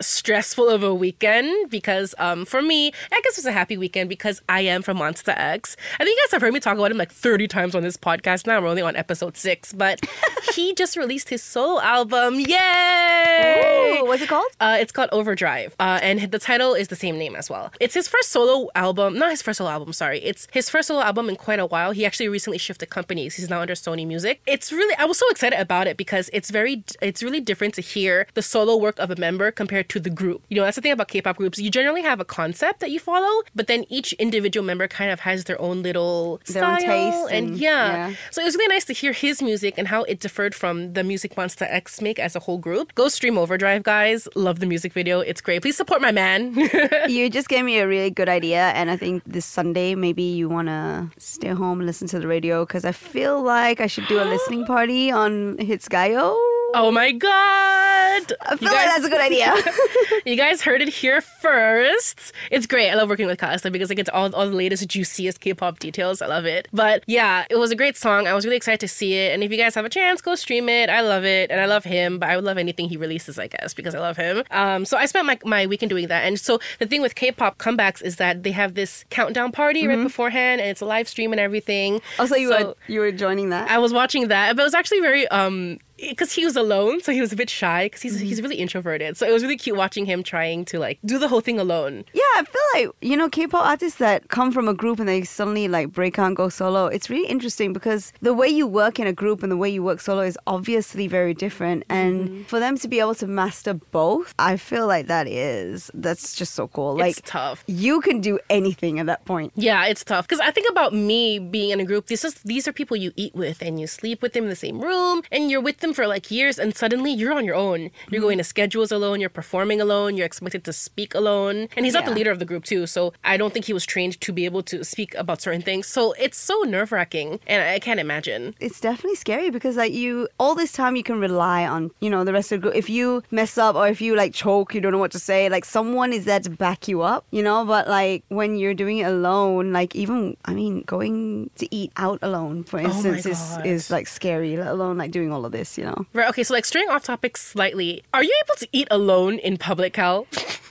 stressful 0.00 0.68
of 0.68 0.82
a 0.82 0.94
weekend 0.94 1.70
because, 1.70 2.14
um, 2.18 2.44
for 2.44 2.62
me, 2.62 2.92
I 3.12 3.20
guess 3.22 3.36
it 3.36 3.38
was 3.38 3.46
a 3.46 3.52
happy 3.52 3.76
weekend 3.76 4.08
because 4.08 4.40
I 4.48 4.62
am 4.62 4.82
from 4.82 4.98
MONSTA 4.98 5.36
X. 5.38 5.76
I 5.98 6.04
think 6.04 6.16
you 6.16 6.24
guys 6.24 6.32
have 6.32 6.42
heard 6.42 6.54
me 6.54 6.60
talk 6.60 6.76
about 6.78 6.90
him 6.90 6.96
like 6.96 7.12
30 7.12 7.48
times 7.48 7.74
on 7.74 7.82
this 7.82 7.96
podcast. 7.96 8.46
Now 8.46 8.60
we're 8.60 8.68
only 8.68 8.82
on 8.82 8.96
episode 8.96 9.36
six, 9.36 9.72
but 9.72 10.00
he 10.54 10.74
just 10.74 10.96
released 10.96 11.28
his 11.28 11.42
solo 11.42 11.80
album. 11.80 12.40
Yay! 12.40 13.98
Ooh, 14.00 14.06
what's 14.06 14.22
it 14.22 14.28
called? 14.28 14.50
Uh, 14.60 14.78
it's 14.80 14.92
called 14.92 15.10
Overdrive, 15.12 15.74
uh, 15.78 15.98
and 16.02 16.20
the 16.30 16.38
title 16.38 16.74
is 16.74 16.88
the 16.88 16.96
same 16.96 17.18
name 17.18 17.36
as 17.36 17.50
well. 17.50 17.70
It's 17.80 17.94
his 17.94 18.08
first 18.08 18.30
solo 18.30 18.68
album, 18.74 19.18
not 19.18 19.30
his 19.30 19.42
first 19.42 19.58
solo 19.58 19.70
album, 19.70 19.92
sorry. 19.92 20.18
It's 20.22 20.48
his 20.52 20.70
first 20.70 20.88
solo 20.88 21.02
album 21.02 21.28
in 21.28 21.36
quite 21.36 21.58
a 21.58 21.66
while. 21.66 21.92
He 21.92 22.06
actually 22.06 22.28
recently 22.28 22.58
shifted 22.58 22.88
companies. 22.90 23.34
He's 23.34 23.50
now 23.50 23.60
under 23.60 23.74
Sony 23.74 24.06
Music. 24.06 24.40
It's 24.46 24.72
really, 24.72 24.94
I 24.98 25.04
was 25.04 25.18
so 25.18 25.28
excited 25.30 25.60
about 25.60 25.86
it 25.86 25.96
because 25.96 26.30
it's 26.32 26.50
very, 26.50 26.84
it's 27.02 27.22
really 27.22 27.40
different 27.40 27.74
to 27.74 27.82
hear 27.82 28.26
the 28.34 28.42
solo 28.42 28.76
work 28.76 28.98
of 28.98 29.10
a 29.10 29.16
member 29.16 29.50
compared 29.50 29.75
to 29.82 30.00
the 30.00 30.10
group. 30.10 30.42
You 30.48 30.56
know, 30.56 30.64
that's 30.64 30.76
the 30.76 30.82
thing 30.82 30.92
about 30.92 31.08
K-pop 31.08 31.36
groups. 31.36 31.58
You 31.58 31.70
generally 31.70 32.02
have 32.02 32.20
a 32.20 32.24
concept 32.24 32.80
that 32.80 32.90
you 32.90 32.98
follow, 33.00 33.42
but 33.54 33.66
then 33.66 33.84
each 33.88 34.12
individual 34.14 34.64
member 34.64 34.86
kind 34.88 35.10
of 35.10 35.20
has 35.20 35.44
their 35.44 35.60
own 35.60 35.82
little 35.82 36.40
Their 36.46 36.64
own 36.64 36.80
style 36.80 36.88
taste 37.22 37.32
and, 37.32 37.48
and- 37.50 37.58
yeah. 37.58 38.08
yeah. 38.10 38.14
So 38.30 38.42
it 38.42 38.44
was 38.44 38.54
really 38.56 38.68
nice 38.74 38.84
to 38.86 38.92
hear 38.92 39.12
his 39.12 39.42
music 39.42 39.74
and 39.78 39.88
how 39.88 40.02
it 40.04 40.20
differed 40.20 40.54
from 40.54 40.92
the 40.94 41.02
music 41.04 41.36
MONSTA 41.36 41.66
X 41.72 42.00
make 42.00 42.18
as 42.18 42.36
a 42.36 42.40
whole 42.40 42.58
group. 42.58 42.94
Go 42.94 43.08
stream 43.08 43.36
Overdrive, 43.38 43.82
guys. 43.82 44.28
Love 44.34 44.60
the 44.60 44.66
music 44.66 44.92
video. 44.92 45.20
It's 45.20 45.40
great. 45.40 45.62
Please 45.62 45.76
support 45.76 46.00
my 46.00 46.12
man. 46.12 46.54
you 47.08 47.28
just 47.30 47.48
gave 47.48 47.64
me 47.64 47.78
a 47.78 47.86
really 47.86 48.10
good 48.10 48.28
idea, 48.28 48.68
and 48.74 48.90
I 48.90 48.96
think 48.96 49.22
this 49.26 49.44
Sunday 49.46 49.94
maybe 49.94 50.22
you 50.22 50.48
want 50.48 50.68
to 50.68 51.10
stay 51.18 51.48
home 51.48 51.80
and 51.80 51.86
listen 51.86 52.08
to 52.08 52.18
the 52.18 52.26
radio 52.26 52.64
because 52.64 52.84
I 52.84 52.92
feel 52.92 53.42
like 53.42 53.80
I 53.80 53.86
should 53.86 54.06
do 54.08 54.20
a 54.20 54.24
listening 54.24 54.64
party 54.74 55.10
on 55.10 55.58
Hits 55.58 55.88
Gaio. 55.88 56.36
Oh 56.74 56.90
my 56.90 57.12
god. 57.12 58.32
I 58.42 58.56
feel 58.56 58.72
like 58.72 58.86
that's 58.86 59.04
a 59.04 59.08
good 59.08 59.20
idea. 59.20 59.54
you 60.24 60.36
guys 60.36 60.62
heard 60.62 60.80
it 60.82 60.88
here 60.88 61.20
first. 61.20 62.32
It's 62.50 62.66
great. 62.66 62.90
I 62.90 62.94
love 62.94 63.08
working 63.08 63.26
with 63.26 63.38
Kasta 63.38 63.70
because 63.70 63.90
I 63.90 63.94
get 63.94 64.08
all, 64.10 64.34
all 64.34 64.48
the 64.48 64.56
latest, 64.56 64.86
juiciest 64.88 65.40
K-pop 65.40 65.78
details. 65.78 66.20
I 66.22 66.26
love 66.26 66.44
it. 66.44 66.68
But 66.72 67.04
yeah, 67.06 67.44
it 67.50 67.56
was 67.56 67.70
a 67.70 67.76
great 67.76 67.96
song. 67.96 68.26
I 68.26 68.32
was 68.34 68.44
really 68.44 68.56
excited 68.56 68.80
to 68.80 68.88
see 68.88 69.14
it. 69.14 69.32
And 69.32 69.42
if 69.42 69.50
you 69.50 69.56
guys 69.58 69.74
have 69.74 69.84
a 69.84 69.88
chance, 69.88 70.20
go 70.20 70.34
stream 70.34 70.68
it. 70.68 70.88
I 70.90 71.00
love 71.02 71.24
it, 71.24 71.50
and 71.50 71.60
I 71.60 71.66
love 71.66 71.84
him. 71.84 72.18
But 72.18 72.30
I 72.30 72.36
would 72.36 72.44
love 72.44 72.58
anything 72.58 72.88
he 72.88 72.96
releases, 72.96 73.38
I 73.38 73.46
guess, 73.48 73.74
because 73.74 73.94
I 73.94 73.98
love 74.00 74.16
him. 74.16 74.42
Um, 74.50 74.84
so 74.84 74.96
I 74.96 75.06
spent 75.06 75.26
my, 75.26 75.38
my 75.44 75.66
weekend 75.66 75.90
doing 75.90 76.08
that. 76.08 76.24
And 76.24 76.38
so 76.40 76.58
the 76.78 76.86
thing 76.86 77.02
with 77.02 77.14
K-pop 77.14 77.58
comebacks 77.58 78.02
is 78.02 78.16
that 78.16 78.42
they 78.42 78.52
have 78.52 78.74
this 78.74 79.04
countdown 79.10 79.52
party 79.52 79.86
right 79.86 80.02
beforehand, 80.02 80.60
and 80.60 80.70
it's 80.70 80.80
a 80.80 80.86
live 80.86 81.08
stream 81.08 81.32
and 81.32 81.40
everything. 81.40 82.00
also, 82.18 82.34
you 82.36 82.48
So- 82.50 82.66
were 82.68 82.74
you 82.88 83.00
were 83.00 83.12
joining 83.12 83.50
that. 83.50 83.70
I 83.70 83.78
was 83.78 83.92
watching 83.92 84.28
that, 84.28 84.56
but 84.56 84.62
it 84.62 84.64
was 84.64 84.74
actually 84.74 85.00
very 85.00 85.26
um 85.28 85.78
because 85.98 86.32
he 86.32 86.44
was 86.44 86.56
alone, 86.56 87.00
so 87.00 87.12
he 87.12 87.20
was 87.20 87.32
a 87.32 87.36
bit 87.36 87.50
shy 87.50 87.86
because 87.86 88.02
he's 88.02 88.18
he's 88.18 88.38
mm-hmm. 88.38 88.44
really 88.44 88.56
introverted. 88.56 89.16
So 89.16 89.26
it 89.26 89.32
was 89.32 89.42
really 89.42 89.56
cute 89.56 89.76
watching 89.76 90.06
him 90.06 90.22
trying 90.22 90.64
to 90.66 90.78
like 90.78 90.98
do 91.04 91.18
the 91.18 91.28
whole 91.28 91.40
thing 91.40 91.58
alone. 91.58 92.04
Yeah, 92.12 92.22
I 92.36 92.44
feel 92.44 92.62
like 92.74 92.94
you 93.00 93.16
know 93.16 93.28
K-pop 93.28 93.64
artists 93.64 93.98
that 93.98 94.28
come 94.28 94.52
from 94.52 94.68
a 94.68 94.74
group 94.74 94.98
and 94.98 95.08
they 95.08 95.22
suddenly 95.22 95.68
like 95.68 95.92
break 95.92 96.18
out 96.18 96.26
and 96.26 96.36
go 96.36 96.48
solo. 96.48 96.86
It's 96.86 97.08
really 97.10 97.28
interesting 97.28 97.72
because 97.72 98.12
the 98.20 98.34
way 98.34 98.48
you 98.48 98.66
work 98.66 98.98
in 99.00 99.06
a 99.06 99.12
group 99.12 99.42
and 99.42 99.50
the 99.50 99.56
way 99.56 99.70
you 99.70 99.82
work 99.82 100.00
solo 100.00 100.22
is 100.22 100.38
obviously 100.46 101.08
very 101.08 101.34
different. 101.34 101.84
And 101.88 102.28
mm-hmm. 102.28 102.42
for 102.42 102.60
them 102.60 102.76
to 102.78 102.88
be 102.88 103.00
able 103.00 103.14
to 103.16 103.26
master 103.26 103.74
both, 103.74 104.34
I 104.38 104.56
feel 104.56 104.86
like 104.86 105.06
that 105.06 105.26
is 105.26 105.90
that's 105.94 106.34
just 106.34 106.54
so 106.54 106.68
cool. 106.68 106.96
Like 106.96 107.18
it's 107.18 107.30
tough. 107.30 107.64
you 107.66 108.00
can 108.00 108.20
do 108.20 108.38
anything 108.50 108.98
at 108.98 109.06
that 109.06 109.24
point. 109.24 109.52
Yeah, 109.56 109.86
it's 109.86 110.04
tough 110.04 110.28
because 110.28 110.40
I 110.40 110.50
think 110.50 110.68
about 110.70 110.92
me 110.94 111.38
being 111.38 111.70
in 111.70 111.80
a 111.80 111.84
group. 111.84 112.06
This 112.06 112.24
is 112.24 112.34
these 112.44 112.68
are 112.68 112.72
people 112.72 112.96
you 112.96 113.12
eat 113.16 113.34
with 113.34 113.62
and 113.62 113.80
you 113.80 113.86
sleep 113.86 114.22
with 114.22 114.32
them 114.32 114.44
in 114.44 114.50
the 114.50 114.56
same 114.56 114.80
room 114.80 115.22
and 115.30 115.50
you're 115.50 115.60
with 115.60 115.78
them 115.78 115.85
for 115.94 116.06
like 116.06 116.30
years 116.30 116.58
and 116.58 116.76
suddenly 116.76 117.12
you're 117.12 117.32
on 117.32 117.44
your 117.44 117.54
own. 117.54 117.90
You're 118.10 118.20
going 118.20 118.38
to 118.38 118.42
mm-hmm. 118.42 118.48
schedules 118.48 118.92
alone. 118.92 119.20
You're 119.20 119.30
performing 119.30 119.80
alone. 119.80 120.16
You're 120.16 120.26
expected 120.26 120.64
to 120.64 120.72
speak 120.72 121.14
alone. 121.14 121.68
And 121.76 121.84
he's 121.84 121.94
not 121.94 122.04
the 122.04 122.12
leader 122.12 122.30
of 122.30 122.38
the 122.38 122.44
group 122.44 122.64
too, 122.64 122.86
so 122.86 123.12
I 123.24 123.36
don't 123.36 123.52
think 123.52 123.66
he 123.66 123.72
was 123.72 123.86
trained 123.86 124.20
to 124.20 124.32
be 124.32 124.44
able 124.44 124.62
to 124.64 124.84
speak 124.84 125.14
about 125.14 125.40
certain 125.40 125.62
things. 125.62 125.86
So 125.86 126.12
it's 126.18 126.38
so 126.38 126.62
nerve 126.62 126.92
wracking, 126.92 127.40
and 127.46 127.62
I 127.62 127.78
can't 127.78 128.00
imagine. 128.00 128.54
It's 128.60 128.80
definitely 128.80 129.16
scary 129.16 129.50
because 129.50 129.76
like 129.76 129.92
you 129.92 130.28
all 130.38 130.54
this 130.54 130.72
time 130.72 130.96
you 130.96 131.02
can 131.02 131.20
rely 131.20 131.66
on, 131.66 131.90
you 132.00 132.10
know, 132.10 132.24
the 132.24 132.32
rest 132.32 132.52
of 132.52 132.60
the 132.60 132.62
group. 132.62 132.76
If 132.76 132.90
you 132.90 133.22
mess 133.30 133.58
up 133.58 133.76
or 133.76 133.88
if 133.88 134.00
you 134.00 134.16
like 134.16 134.34
choke, 134.34 134.74
you 134.74 134.80
don't 134.80 134.92
know 134.92 134.98
what 134.98 135.12
to 135.12 135.18
say, 135.18 135.48
like 135.48 135.64
someone 135.64 136.12
is 136.12 136.24
there 136.24 136.40
to 136.40 136.50
back 136.50 136.88
you 136.88 137.02
up, 137.02 137.26
you 137.30 137.42
know, 137.42 137.64
but 137.64 137.88
like 137.88 138.24
when 138.28 138.56
you're 138.56 138.74
doing 138.74 138.98
it 138.98 139.06
alone, 139.06 139.72
like 139.72 139.94
even 139.94 140.36
I 140.44 140.54
mean 140.54 140.82
going 140.82 141.50
to 141.56 141.74
eat 141.74 141.92
out 141.96 142.18
alone, 142.22 142.64
for 142.64 142.80
Oh 142.80 142.84
instance, 142.84 143.26
is 143.26 143.58
is 143.64 143.90
like 143.90 144.06
scary, 144.06 144.56
let 144.56 144.68
alone 144.68 144.98
like 144.98 145.10
doing 145.10 145.32
all 145.32 145.44
of 145.44 145.52
this, 145.52 145.75
you 145.78 145.84
know. 145.84 146.06
Right. 146.12 146.28
Okay. 146.30 146.42
So, 146.42 146.54
like, 146.54 146.64
straying 146.64 146.88
off 146.88 147.04
topic 147.04 147.36
slightly, 147.36 148.02
are 148.14 148.22
you 148.22 148.34
able 148.46 148.56
to 148.56 148.68
eat 148.72 148.88
alone 148.90 149.38
in 149.38 149.56
public, 149.56 149.92
Cal? 149.94 150.26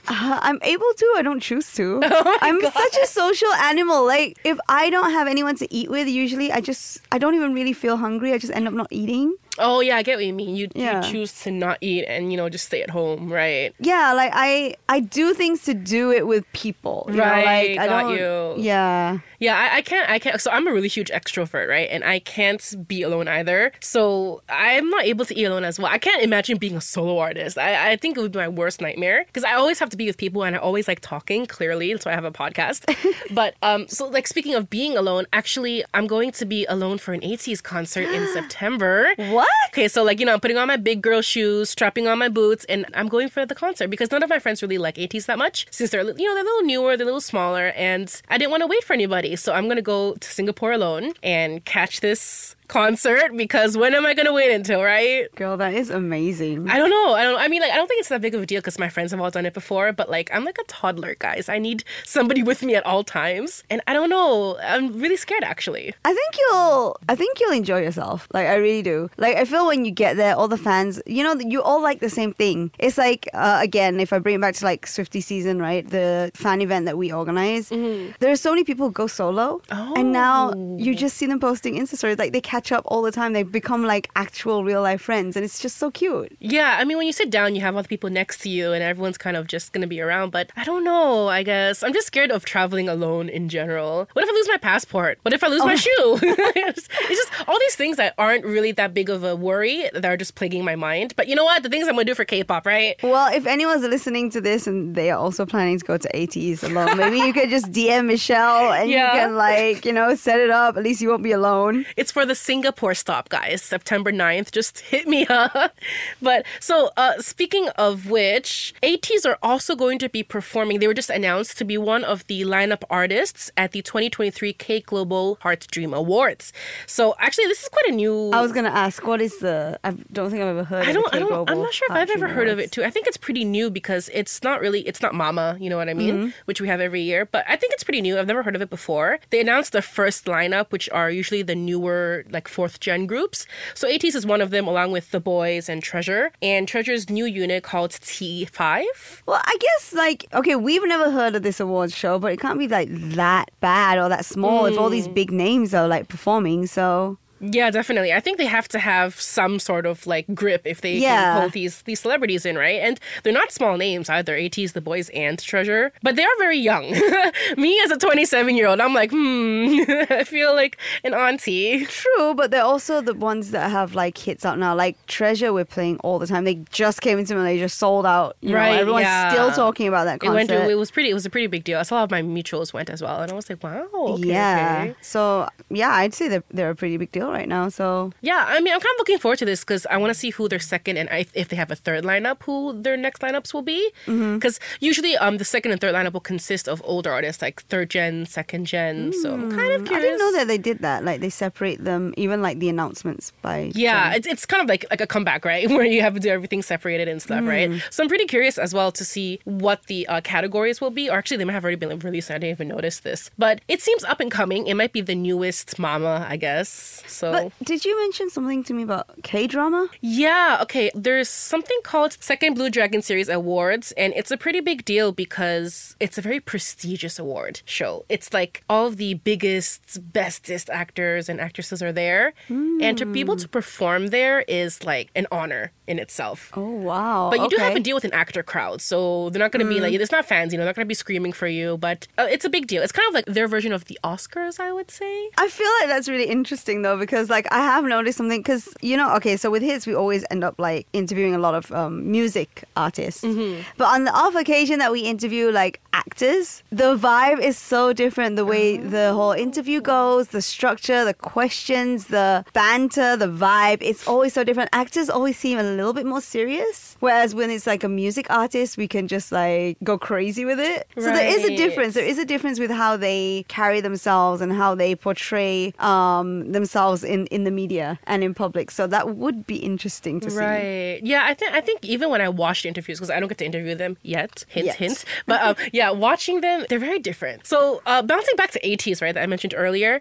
Uh, 0.08 0.38
I'm 0.40 0.60
able 0.62 0.86
to, 0.96 1.14
I 1.16 1.22
don't 1.22 1.40
choose 1.40 1.72
to. 1.74 2.00
Oh 2.26 2.38
I'm 2.40 2.60
such 2.60 2.96
a 3.02 3.06
social 3.06 3.52
animal. 3.54 4.04
Like 4.06 4.38
if 4.44 4.58
I 4.68 4.90
don't 4.90 5.10
have 5.10 5.26
anyone 5.26 5.56
to 5.56 5.66
eat 5.74 5.90
with, 5.90 6.06
usually 6.08 6.52
I 6.52 6.60
just 6.60 7.00
I 7.10 7.18
don't 7.18 7.34
even 7.34 7.54
really 7.54 7.72
feel 7.72 7.96
hungry. 7.96 8.32
I 8.32 8.38
just 8.38 8.52
end 8.52 8.68
up 8.68 8.74
not 8.74 8.86
eating. 8.90 9.34
Oh, 9.58 9.80
yeah. 9.80 9.96
I 9.96 10.02
get 10.02 10.16
what 10.16 10.24
you 10.26 10.32
mean. 10.32 10.56
You, 10.56 10.68
Yeah. 10.74 11.04
you 11.04 11.12
choose 11.12 11.32
to 11.42 11.50
not 11.50 11.78
eat 11.80 12.04
and 12.06 12.30
you 12.30 12.36
know 12.36 12.48
just 12.48 12.66
stay 12.66 12.82
at 12.82 12.90
home, 12.90 13.32
right? 13.32 13.74
Yeah, 13.78 14.12
like 14.12 14.32
I 14.34 14.76
I 14.88 15.00
do 15.00 15.34
things 15.34 15.62
to 15.64 15.74
do 15.74 16.10
it 16.12 16.26
with 16.26 16.44
people. 16.52 17.06
you 17.08 17.14
know, 17.16 17.24
Right, 17.24 17.76
like 17.76 17.78
I 17.80 17.86
got 17.86 18.02
don't. 18.02 18.16
you. 18.58 18.62
Yeah. 18.64 19.18
Yeah, 19.38 19.54
I, 19.58 19.76
I 19.78 19.82
can't. 19.82 20.08
I 20.10 20.18
can't. 20.18 20.40
So 20.40 20.50
I'm 20.50 20.66
a 20.66 20.72
really 20.72 20.88
huge 20.88 21.10
extrovert, 21.10 21.68
right? 21.68 21.88
And 21.90 22.02
I 22.04 22.20
can't 22.20 22.88
be 22.88 23.02
alone 23.02 23.28
either. 23.28 23.70
So 23.80 24.42
I'm 24.48 24.88
not 24.88 25.04
able 25.04 25.26
to 25.26 25.38
eat 25.38 25.44
alone 25.44 25.64
as 25.64 25.78
well. 25.78 25.92
I 25.92 25.98
can't 25.98 26.22
imagine 26.22 26.56
being 26.56 26.74
a 26.76 26.80
solo 26.80 27.18
artist. 27.18 27.58
I, 27.58 27.92
I 27.92 27.96
think 27.96 28.16
it 28.16 28.20
would 28.22 28.32
be 28.32 28.38
my 28.38 28.48
worst 28.48 28.80
nightmare 28.80 29.24
because 29.26 29.44
I 29.44 29.52
always 29.52 29.78
have 29.78 29.90
to 29.90 29.96
be 29.96 30.06
with 30.06 30.16
people 30.16 30.42
and 30.42 30.56
I 30.56 30.58
always 30.58 30.88
like 30.88 31.00
talking. 31.00 31.44
Clearly, 31.46 31.92
that's 31.92 32.06
why 32.06 32.12
I 32.12 32.14
have 32.14 32.24
a 32.24 32.30
podcast. 32.30 32.86
but 33.34 33.54
um, 33.62 33.88
so 33.88 34.06
like 34.08 34.26
speaking 34.26 34.54
of 34.54 34.70
being 34.70 34.96
alone, 34.96 35.26
actually, 35.34 35.84
I'm 35.92 36.06
going 36.06 36.30
to 36.32 36.46
be 36.46 36.64
alone 36.66 36.96
for 36.96 37.12
an 37.12 37.20
ATEEZ 37.20 37.62
concert 37.62 38.08
in 38.08 38.26
September. 38.32 39.12
What? 39.16 39.45
Okay, 39.68 39.88
so 39.88 40.02
like 40.02 40.20
you 40.20 40.26
know, 40.26 40.32
I'm 40.32 40.40
putting 40.40 40.56
on 40.56 40.68
my 40.68 40.76
big 40.76 41.02
girl 41.02 41.20
shoes, 41.20 41.68
strapping 41.68 42.08
on 42.08 42.18
my 42.18 42.28
boots, 42.28 42.64
and 42.66 42.86
I'm 42.94 43.08
going 43.08 43.28
for 43.28 43.44
the 43.44 43.54
concert 43.54 43.88
because 43.88 44.10
none 44.10 44.22
of 44.22 44.30
my 44.30 44.38
friends 44.38 44.62
really 44.62 44.78
like 44.78 44.96
ATEEZ 44.96 45.26
that 45.26 45.38
much 45.38 45.66
since 45.70 45.90
they're 45.90 46.02
you 46.02 46.24
know 46.24 46.34
they're 46.34 46.42
a 46.42 46.46
little 46.46 46.62
newer, 46.62 46.96
they're 46.96 47.04
a 47.04 47.06
little 47.06 47.20
smaller, 47.20 47.68
and 47.76 48.22
I 48.28 48.38
didn't 48.38 48.52
want 48.52 48.62
to 48.62 48.66
wait 48.66 48.84
for 48.84 48.94
anybody, 48.94 49.36
so 49.36 49.52
I'm 49.52 49.68
gonna 49.68 49.82
go 49.82 50.14
to 50.14 50.28
Singapore 50.30 50.72
alone 50.72 51.12
and 51.22 51.64
catch 51.64 52.00
this 52.00 52.56
concert 52.68 53.36
because 53.36 53.76
when 53.76 53.94
am 53.94 54.04
I 54.06 54.14
gonna 54.14 54.32
wait 54.32 54.52
until 54.52 54.82
right? 54.82 55.32
Girl, 55.34 55.56
that 55.56 55.74
is 55.74 55.90
amazing. 55.90 56.68
I 56.70 56.78
don't 56.78 56.90
know. 56.90 57.14
I 57.14 57.22
don't. 57.24 57.38
I 57.38 57.48
mean, 57.48 57.62
like, 57.62 57.72
I 57.72 57.76
don't 57.76 57.86
think 57.88 58.00
it's 58.00 58.08
that 58.08 58.20
big 58.20 58.34
of 58.34 58.42
a 58.42 58.46
deal 58.46 58.60
because 58.60 58.78
my 58.78 58.88
friends 58.88 59.10
have 59.12 59.20
all 59.20 59.30
done 59.30 59.46
it 59.46 59.54
before. 59.54 59.92
But 59.92 60.10
like, 60.10 60.30
I'm 60.32 60.44
like 60.44 60.58
a 60.58 60.64
toddler, 60.64 61.14
guys. 61.18 61.48
I 61.48 61.58
need 61.58 61.84
somebody 62.04 62.42
with 62.42 62.62
me 62.62 62.74
at 62.74 62.84
all 62.86 63.04
times, 63.04 63.62
and 63.70 63.80
I 63.86 63.92
don't 63.92 64.10
know. 64.10 64.58
I'm 64.62 64.98
really 65.00 65.16
scared, 65.16 65.44
actually. 65.44 65.94
I 66.04 66.12
think 66.14 66.34
you'll 66.38 66.96
I 67.08 67.14
think 67.14 67.40
you'll 67.40 67.52
enjoy 67.52 67.80
yourself. 67.82 68.26
Like 68.32 68.46
I 68.46 68.54
really 68.56 68.82
do. 68.82 69.10
Like 69.16 69.36
I 69.36 69.44
feel 69.44 69.66
when 69.66 69.84
you 69.84 69.90
get 69.90 70.16
there, 70.16 70.34
all 70.36 70.48
the 70.48 70.58
fans, 70.58 71.00
you 71.06 71.22
know, 71.24 71.34
you 71.34 71.62
all 71.62 71.80
like 71.82 72.00
the 72.00 72.10
same 72.10 72.32
thing. 72.32 72.70
It's 72.78 72.98
like 72.98 73.28
uh, 73.34 73.58
again, 73.62 74.00
if 74.00 74.12
I 74.12 74.18
bring 74.18 74.36
it 74.36 74.40
back 74.40 74.54
to 74.56 74.64
like 74.64 74.86
Swifty 74.86 75.20
season, 75.20 75.60
right, 75.60 75.88
the 75.88 76.30
fan 76.34 76.60
event 76.62 76.86
that 76.86 76.96
we 76.98 77.12
organize, 77.12 77.68
there 77.68 78.30
are 78.30 78.36
so 78.36 78.50
many 78.50 78.64
people 78.64 78.86
who 78.86 78.92
go 78.92 79.06
solo, 79.06 79.60
Oh. 79.70 79.94
and 79.96 80.12
now 80.12 80.52
you 80.78 80.94
just 80.94 81.16
see 81.16 81.26
them 81.26 81.40
posting 81.40 81.74
Insta 81.74 81.96
stories. 81.96 82.18
Like 82.18 82.32
they 82.32 82.40
catch 82.56 82.72
up 82.72 82.84
all 82.86 83.02
the 83.02 83.12
time. 83.12 83.34
They 83.34 83.42
become 83.42 83.84
like 83.84 84.08
actual 84.16 84.64
real 84.64 84.80
life 84.80 85.02
friends, 85.02 85.36
and 85.36 85.44
it's 85.44 85.60
just 85.60 85.76
so 85.76 85.90
cute. 85.90 86.34
Yeah, 86.40 86.76
I 86.80 86.84
mean, 86.84 86.96
when 86.96 87.06
you 87.06 87.12
sit 87.12 87.30
down, 87.30 87.54
you 87.54 87.60
have 87.60 87.76
other 87.76 87.86
people 87.88 88.08
next 88.08 88.40
to 88.42 88.48
you, 88.48 88.72
and 88.72 88.82
everyone's 88.82 89.18
kind 89.18 89.36
of 89.36 89.46
just 89.46 89.72
gonna 89.72 89.86
be 89.86 90.00
around. 90.00 90.30
But 90.30 90.50
I 90.56 90.64
don't 90.64 90.84
know. 90.84 91.28
I 91.28 91.42
guess 91.42 91.82
I'm 91.82 91.92
just 91.92 92.06
scared 92.06 92.30
of 92.30 92.44
traveling 92.46 92.88
alone 92.88 93.28
in 93.28 93.48
general. 93.50 94.08
What 94.14 94.24
if 94.24 94.30
I 94.30 94.32
lose 94.32 94.48
my 94.48 94.56
passport? 94.56 95.18
What 95.22 95.34
if 95.34 95.44
I 95.44 95.48
lose 95.48 95.64
my 95.64 95.74
oh. 95.74 95.76
shoe? 95.76 96.18
it's 96.22 96.88
just 97.08 97.48
all 97.48 97.58
these 97.58 97.76
things 97.76 97.98
that 97.98 98.14
aren't 98.16 98.44
really 98.44 98.72
that 98.72 98.94
big 98.94 99.10
of 99.10 99.22
a 99.22 99.36
worry 99.36 99.90
that 99.92 100.06
are 100.06 100.16
just 100.16 100.34
plaguing 100.34 100.64
my 100.64 100.76
mind. 100.76 101.12
But 101.16 101.28
you 101.28 101.34
know 101.34 101.44
what? 101.44 101.62
The 101.62 101.68
things 101.68 101.86
I'm 101.88 101.94
gonna 101.94 102.04
do 102.04 102.14
for 102.14 102.24
K-pop, 102.24 102.64
right? 102.64 102.96
Well, 103.02 103.32
if 103.34 103.46
anyone's 103.46 103.82
listening 103.82 104.30
to 104.30 104.40
this 104.40 104.66
and 104.66 104.94
they 104.94 105.10
are 105.10 105.18
also 105.18 105.44
planning 105.44 105.78
to 105.78 105.84
go 105.84 105.98
to 105.98 106.08
ATEEZ 106.14 106.64
alone, 106.64 106.96
maybe 107.02 107.18
you 107.18 107.34
could 107.34 107.50
just 107.50 107.70
DM 107.70 108.06
Michelle 108.06 108.72
and 108.72 108.88
Yeah. 108.90 109.12
you 109.12 109.20
can 109.20 109.36
like 109.36 109.84
you 109.84 109.92
know 109.92 110.14
set 110.14 110.40
it 110.40 110.50
up. 110.50 110.78
At 110.78 110.82
least 110.84 111.02
you 111.02 111.10
won't 111.10 111.22
be 111.22 111.32
alone. 111.32 111.84
It's 111.98 112.10
for 112.10 112.24
the 112.24 112.34
Singapore 112.46 112.94
stop, 112.94 113.28
guys. 113.28 113.60
September 113.60 114.12
9th. 114.12 114.52
Just 114.52 114.78
hit 114.92 115.08
me 115.08 115.26
up. 115.26 115.74
But 116.22 116.46
so, 116.60 116.90
uh, 116.96 117.18
speaking 117.18 117.68
of 117.70 118.08
which, 118.08 118.72
ATEEZ 118.84 119.26
are 119.26 119.38
also 119.42 119.74
going 119.74 119.98
to 119.98 120.08
be 120.08 120.22
performing. 120.22 120.78
They 120.78 120.86
were 120.86 120.94
just 120.94 121.10
announced 121.10 121.58
to 121.58 121.64
be 121.64 121.76
one 121.76 122.04
of 122.04 122.24
the 122.28 122.42
lineup 122.42 122.84
artists 122.88 123.50
at 123.56 123.72
the 123.72 123.82
2023 123.82 124.52
K 124.52 124.78
Global 124.78 125.38
Heart 125.40 125.66
Dream 125.72 125.92
Awards. 125.92 126.52
So, 126.86 127.16
actually, 127.18 127.46
this 127.46 127.64
is 127.64 127.68
quite 127.68 127.88
a 127.88 127.92
new. 127.92 128.30
I 128.30 128.40
was 128.40 128.52
gonna 128.52 128.68
ask, 128.68 129.04
what 129.04 129.20
is 129.20 129.38
the? 129.38 129.80
I 129.82 129.90
don't 130.12 130.30
think 130.30 130.40
I've 130.40 130.48
ever 130.48 130.62
heard. 130.62 130.86
I 130.86 130.90
of 130.90 130.94
don't, 130.94 131.10
the 131.10 131.16
I 131.16 131.18
don't, 131.18 131.50
I'm 131.50 131.58
not 131.58 131.74
sure 131.74 131.86
if 131.86 131.90
Art 131.90 132.02
I've 132.02 132.10
ever 132.10 132.26
Dream 132.26 132.36
heard 132.36 132.48
of 132.48 132.60
it 132.60 132.70
too. 132.70 132.84
I 132.84 132.90
think 132.90 133.08
it's 133.08 133.16
pretty 133.16 133.44
new 133.44 133.70
because 133.70 134.08
it's 134.14 134.44
not 134.44 134.60
really, 134.60 134.82
it's 134.82 135.02
not 135.02 135.14
Mama, 135.14 135.56
you 135.58 135.68
know 135.68 135.76
what 135.76 135.88
I 135.88 135.94
mean? 135.94 136.14
Mm-hmm. 136.14 136.30
Which 136.44 136.60
we 136.60 136.68
have 136.68 136.80
every 136.80 137.02
year, 137.02 137.26
but 137.26 137.44
I 137.48 137.56
think 137.56 137.72
it's 137.72 137.82
pretty 137.82 138.02
new. 138.02 138.20
I've 138.20 138.28
never 138.28 138.44
heard 138.44 138.54
of 138.54 138.62
it 138.62 138.70
before. 138.70 139.18
They 139.30 139.40
announced 139.40 139.72
the 139.72 139.82
first 139.82 140.26
lineup, 140.26 140.70
which 140.70 140.88
are 140.90 141.10
usually 141.10 141.42
the 141.42 141.56
newer, 141.56 142.24
like 142.36 142.48
fourth 142.48 142.78
gen 142.80 143.06
groups. 143.06 143.46
So 143.74 143.88
ATEEZ 143.88 144.14
is 144.14 144.26
one 144.26 144.40
of 144.40 144.50
them, 144.50 144.66
along 144.68 144.92
with 144.92 145.10
The 145.10 145.20
Boyz 145.20 145.68
and 145.68 145.82
Treasure. 145.82 146.30
And 146.42 146.68
Treasure's 146.68 147.08
new 147.10 147.24
unit 147.24 147.62
called 147.62 147.90
T5. 147.92 148.84
Well, 149.26 149.40
I 149.44 149.56
guess 149.66 149.92
like 149.94 150.26
okay, 150.32 150.56
we've 150.56 150.86
never 150.86 151.10
heard 151.10 151.34
of 151.34 151.42
this 151.42 151.60
awards 151.60 151.94
show, 151.96 152.18
but 152.18 152.32
it 152.32 152.40
can't 152.40 152.58
be 152.58 152.68
like 152.68 152.88
that 153.22 153.50
bad 153.60 153.98
or 153.98 154.08
that 154.08 154.24
small 154.24 154.66
if 154.66 154.78
all 154.78 154.88
Mm. 154.88 154.92
these 154.92 155.08
big 155.08 155.30
names 155.32 155.74
are 155.74 155.88
like 155.88 156.08
performing. 156.08 156.66
So 156.66 157.18
Yeah, 157.40 157.70
definitely. 157.70 158.12
I 158.12 158.20
think 158.20 158.38
they 158.38 158.46
have 158.46 158.68
to 158.68 158.78
have 158.78 159.20
some 159.20 159.58
sort 159.58 159.84
of 159.86 160.06
like 160.06 160.26
grip 160.34 160.62
if 160.64 160.80
they 160.80 160.94
Yeah. 160.96 161.32
can 161.34 161.40
pull 161.42 161.50
these 161.50 161.82
these 161.82 162.00
celebrities 162.00 162.46
in, 162.46 162.56
right? 162.56 162.80
And 162.82 162.98
they're 163.22 163.32
not 163.32 163.52
small 163.52 163.76
names 163.76 164.08
either. 164.08 164.34
ATEEZ 164.36 164.72
The 164.72 164.80
Boyz 164.80 165.10
and 165.14 165.38
Treasure, 165.38 165.92
but 166.02 166.16
they 166.16 166.24
are 166.24 166.36
very 166.38 166.58
young. 166.58 166.90
Me 167.56 167.80
as 167.84 167.90
a 167.90 167.96
27 167.98 168.56
year 168.56 168.66
old, 168.68 168.80
I'm 168.80 168.94
like, 168.94 169.10
hmm, 169.10 169.80
I 170.10 170.24
feel 170.24 170.54
like 170.54 170.78
an 171.04 171.14
auntie. 171.14 171.84
true, 171.86 172.34
but 172.34 172.50
they're 172.50 172.62
also 172.62 173.00
the 173.00 173.14
ones 173.14 173.50
that 173.50 173.70
have 173.70 173.94
like 173.94 174.16
hits 174.18 174.44
out 174.46 174.58
now. 174.58 174.74
Like 174.74 174.96
Treasure, 175.06 175.52
we're 175.52 175.64
playing 175.64 175.98
all 176.04 176.18
the 176.18 176.26
time. 176.26 176.44
They 176.44 176.60
just 176.70 177.00
came 177.02 177.18
into 177.18 177.34
Malaysia, 177.34 177.68
sold 177.68 178.06
out. 178.06 178.36
You 178.40 178.54
Right, 178.56 178.72
know, 178.76 178.80
everyone's 178.80 179.04
yeah. 179.04 179.30
still 179.32 179.52
talking 179.52 179.88
about 179.88 180.04
that 180.04 180.16
It 180.16 180.20
concert. 180.26 180.34
went 180.60 180.70
it 180.70 180.74
was 180.76 180.90
pretty. 180.90 181.10
It 181.10 181.14
was 181.14 181.26
a 181.26 181.30
pretty 181.30 181.46
big 181.48 181.64
deal. 181.64 181.78
I 181.78 181.82
saw 181.82 181.96
a 181.96 181.98
lot 181.98 182.04
of 182.04 182.10
my 182.10 182.22
mutuals 182.22 182.72
went 182.72 182.88
as 182.90 183.02
well, 183.02 183.20
and 183.20 183.30
I 183.30 183.34
was 183.34 183.48
like, 183.50 183.62
wow. 183.62 183.86
Okay, 183.92 184.28
yeah. 184.28 184.84
okay. 184.88 184.94
So 185.02 185.48
yeah, 185.70 185.90
I'd 185.90 186.14
say 186.14 186.28
they're 186.28 186.44
they're 186.50 186.70
a 186.70 186.74
pretty 186.74 186.96
big 186.96 187.12
deal 187.12 187.25
right 187.32 187.48
now. 187.48 187.68
So 187.68 188.12
Yeah, 188.20 188.44
I 188.46 188.60
mean, 188.60 188.72
I'm 188.74 188.80
kind 188.80 188.94
of 188.94 188.98
looking 188.98 189.18
forward 189.18 189.38
to 189.38 189.44
this 189.44 189.60
because 189.60 189.86
I 189.86 189.96
want 189.96 190.10
to 190.10 190.18
see 190.18 190.30
who 190.30 190.48
their 190.48 190.58
second 190.58 190.96
and 190.96 191.08
if, 191.12 191.30
if 191.34 191.48
they 191.48 191.56
have 191.56 191.70
a 191.70 191.76
third 191.76 192.04
lineup, 192.04 192.42
who 192.42 192.80
their 192.80 192.96
next 192.96 193.22
lineups 193.22 193.52
will 193.54 193.62
be. 193.62 193.90
Because 194.06 194.60
usually, 194.80 195.16
um, 195.16 195.38
the 195.38 195.44
second 195.44 195.72
and 195.72 195.80
third 195.80 195.94
lineup 195.94 196.12
will 196.12 196.20
consist 196.20 196.68
of 196.68 196.82
older 196.84 197.12
artists, 197.12 197.42
like 197.42 197.62
third 197.64 197.90
gen, 197.90 198.26
second 198.26 198.66
gen. 198.66 199.12
So 199.12 199.34
I'm 199.34 199.50
kind 199.50 199.72
of 199.72 199.84
curious. 199.84 199.86
I 199.86 199.86
curious. 199.86 200.04
didn't 200.04 200.18
know 200.18 200.32
that 200.38 200.48
they 200.48 200.58
did 200.58 200.78
that. 200.80 201.04
Like 201.04 201.20
they 201.20 201.30
separate 201.30 201.82
them, 201.82 202.14
even 202.16 202.42
like 202.42 202.58
the 202.58 202.68
announcements 202.68 203.32
by. 203.42 203.72
Yeah, 203.74 204.10
gen. 204.10 204.16
it's, 204.18 204.26
it's 204.26 204.46
kind 204.46 204.62
of 204.62 204.68
like 204.68 204.84
like 204.90 205.00
a 205.00 205.06
comeback, 205.06 205.44
right? 205.44 205.68
Where 205.76 205.84
you 205.84 206.02
have 206.02 206.14
to 206.14 206.20
do 206.20 206.28
everything 206.28 206.62
separated 206.62 207.08
and 207.08 207.20
stuff, 207.20 207.44
right? 207.44 207.70
So 207.90 208.02
I'm 208.02 208.08
pretty 208.08 208.26
curious 208.26 208.58
as 208.58 208.72
well 208.74 208.92
to 208.92 209.04
see 209.04 209.40
what 209.44 209.86
the 209.86 210.06
uh, 210.08 210.20
categories 210.20 210.80
will 210.80 210.90
be. 210.90 211.08
Or 211.10 211.18
actually, 211.18 211.38
they 211.38 211.44
might 211.44 211.52
have 211.52 211.64
already 211.64 211.76
been 211.76 211.98
released. 211.98 212.30
and 212.30 212.36
I 212.36 212.38
didn't 212.38 212.56
even 212.56 212.68
notice 212.68 213.00
this, 213.00 213.30
but 213.38 213.60
it 213.68 213.80
seems 213.82 214.04
up 214.04 214.20
and 214.20 214.30
coming. 214.30 214.66
It 214.66 214.74
might 214.74 214.92
be 214.92 215.00
the 215.00 215.14
newest 215.14 215.78
Mama, 215.78 216.26
I 216.28 216.36
guess. 216.36 217.02
So 217.16 217.32
But 217.32 217.52
did 217.64 217.84
you 217.84 217.98
mention 218.00 218.30
something 218.30 218.62
to 218.64 218.74
me 218.74 218.82
about 218.82 219.06
K 219.22 219.46
drama? 219.46 219.88
Yeah, 220.00 220.58
okay. 220.62 220.90
There's 220.94 221.28
something 221.28 221.78
called 221.82 222.16
Second 222.20 222.54
Blue 222.54 222.70
Dragon 222.70 223.00
Series 223.02 223.28
Awards, 223.28 223.92
and 223.92 224.12
it's 224.14 224.30
a 224.30 224.36
pretty 224.36 224.60
big 224.60 224.84
deal 224.84 225.12
because 225.12 225.96
it's 225.98 226.18
a 226.18 226.22
very 226.22 226.40
prestigious 226.40 227.18
award 227.18 227.62
show. 227.64 228.04
It's 228.08 228.32
like 228.32 228.62
all 228.68 228.86
of 228.86 228.96
the 228.98 229.14
biggest, 229.14 230.12
bestest 230.12 230.68
actors 230.70 231.28
and 231.28 231.40
actresses 231.40 231.82
are 231.82 231.92
there. 231.92 232.34
And 232.48 232.98
to 232.98 233.06
be 233.06 233.20
able 233.20 233.36
to 233.36 233.48
perform 233.48 234.08
there 234.08 234.42
is 234.42 234.84
like 234.84 235.10
an 235.14 235.26
honor 235.32 235.72
in 235.86 235.98
itself. 235.98 236.50
Oh 236.54 236.70
wow! 236.70 237.30
But 237.30 237.40
you 237.40 237.48
do 237.48 237.56
have 237.56 237.74
to 237.74 237.80
deal 237.80 237.96
with 237.96 238.04
an 238.04 238.12
actor 238.12 238.42
crowd, 238.42 238.80
so 238.82 239.30
they're 239.30 239.40
not 239.40 239.52
going 239.52 239.64
to 239.64 239.72
be 239.72 239.80
like 239.80 239.94
it's 239.94 240.12
not 240.12 240.24
fans, 240.26 240.52
you 240.52 240.58
know, 240.58 240.64
they're 240.64 240.70
not 240.70 240.76
going 240.76 240.84
to 240.84 240.88
be 240.88 240.94
screaming 240.94 241.32
for 241.32 241.46
you. 241.46 241.78
But 241.78 242.06
uh, 242.18 242.26
it's 242.28 242.44
a 242.44 242.50
big 242.50 242.66
deal. 242.66 242.82
It's 242.82 242.92
kind 242.92 243.08
of 243.08 243.14
like 243.14 243.26
their 243.26 243.48
version 243.48 243.72
of 243.72 243.86
the 243.86 243.98
Oscars, 244.04 244.60
I 244.60 244.72
would 244.72 244.90
say. 244.90 245.30
I 245.38 245.48
feel 245.48 245.70
like 245.80 245.88
that's 245.88 246.08
really 246.08 246.26
interesting 246.26 246.82
though 246.82 246.98
because 247.06 247.30
like 247.30 247.46
I 247.52 247.58
have 247.72 247.84
noticed 247.84 248.18
something 248.18 248.40
because 248.40 248.68
you 248.82 248.96
know 248.96 249.14
okay 249.16 249.36
so 249.36 249.50
with 249.50 249.62
hits 249.62 249.86
we 249.86 249.94
always 249.94 250.24
end 250.30 250.42
up 250.44 250.54
like 250.58 250.86
interviewing 250.92 251.34
a 251.34 251.38
lot 251.38 251.54
of 251.54 251.70
um, 251.72 252.10
music 252.10 252.64
artists. 252.76 253.22
Mm-hmm. 253.22 253.62
but 253.78 253.88
on 253.94 254.04
the 254.04 254.12
off 254.12 254.34
occasion 254.34 254.78
that 254.80 254.92
we 254.92 255.00
interview 255.00 255.50
like 255.50 255.80
actors 255.92 256.62
the 256.70 256.96
vibe 256.96 257.40
is 257.40 257.56
so 257.56 257.92
different 257.92 258.36
the 258.36 258.44
way 258.44 258.66
Oh. 258.78 258.88
the 258.96 259.12
whole 259.14 259.32
interview 259.32 259.80
goes 259.80 260.28
the 260.28 260.42
structure 260.42 261.04
the 261.04 261.14
questions 261.14 262.06
the 262.06 262.44
banter 262.52 263.16
the 263.16 263.26
vibe 263.28 263.78
it's 263.80 264.06
always 264.08 264.32
so 264.32 264.42
different. 264.44 264.68
Actors 264.72 265.08
always 265.08 265.36
seem 265.38 265.58
a 265.58 265.62
little 265.62 265.92
bit 265.92 266.06
more 266.06 266.20
serious 266.20 266.96
whereas 267.00 267.34
when 267.34 267.48
it's 267.50 267.66
like 267.66 267.82
a 267.84 267.88
music 267.88 268.26
artist 268.30 268.76
we 268.76 268.88
can 268.88 269.06
just 269.08 269.30
like 269.32 269.76
go 269.84 269.96
crazy 269.98 270.44
with 270.44 270.58
it. 270.58 270.86
So 270.98 271.04
there 271.04 271.28
is 271.36 271.44
a 271.44 271.56
difference. 271.56 271.94
There 271.94 272.04
is 272.04 272.18
a 272.18 272.24
difference 272.24 272.58
with 272.58 272.70
how 272.70 272.96
they 272.96 273.44
carry 273.48 273.80
themselves 273.80 274.40
and 274.40 274.52
how 274.52 274.74
they 274.74 274.94
portray 274.94 275.72
um, 275.78 276.52
themselves 276.52 276.95
in, 277.04 277.26
in 277.26 277.44
the 277.44 277.50
media 277.50 277.98
and 278.04 278.22
in 278.22 278.34
public. 278.34 278.70
So 278.70 278.86
that 278.86 279.16
would 279.16 279.46
be 279.46 279.56
interesting 279.56 280.20
to 280.20 280.30
see. 280.30 280.38
Right. 280.38 281.00
Yeah, 281.02 281.22
I 281.24 281.34
think 281.34 281.52
I 281.52 281.60
think 281.60 281.84
even 281.84 282.10
when 282.10 282.20
I 282.20 282.28
watched 282.28 282.64
interviews 282.64 282.98
because 282.98 283.10
I 283.10 283.20
don't 283.20 283.28
get 283.28 283.38
to 283.38 283.44
interview 283.44 283.74
them 283.74 283.96
yet. 284.02 284.44
Hint, 284.48 284.66
Yet. 284.66 284.76
hint. 284.76 285.04
But 285.26 285.40
um, 285.42 285.56
yeah, 285.72 285.90
watching 285.90 286.40
them, 286.40 286.66
they're 286.68 286.78
very 286.78 286.98
different. 286.98 287.46
So 287.46 287.82
uh, 287.86 288.02
bouncing 288.02 288.36
back 288.36 288.50
to 288.52 288.60
ATEEZ, 288.60 289.02
right, 289.02 289.14
that 289.14 289.22
I 289.22 289.26
mentioned 289.26 289.54
earlier, 289.56 290.00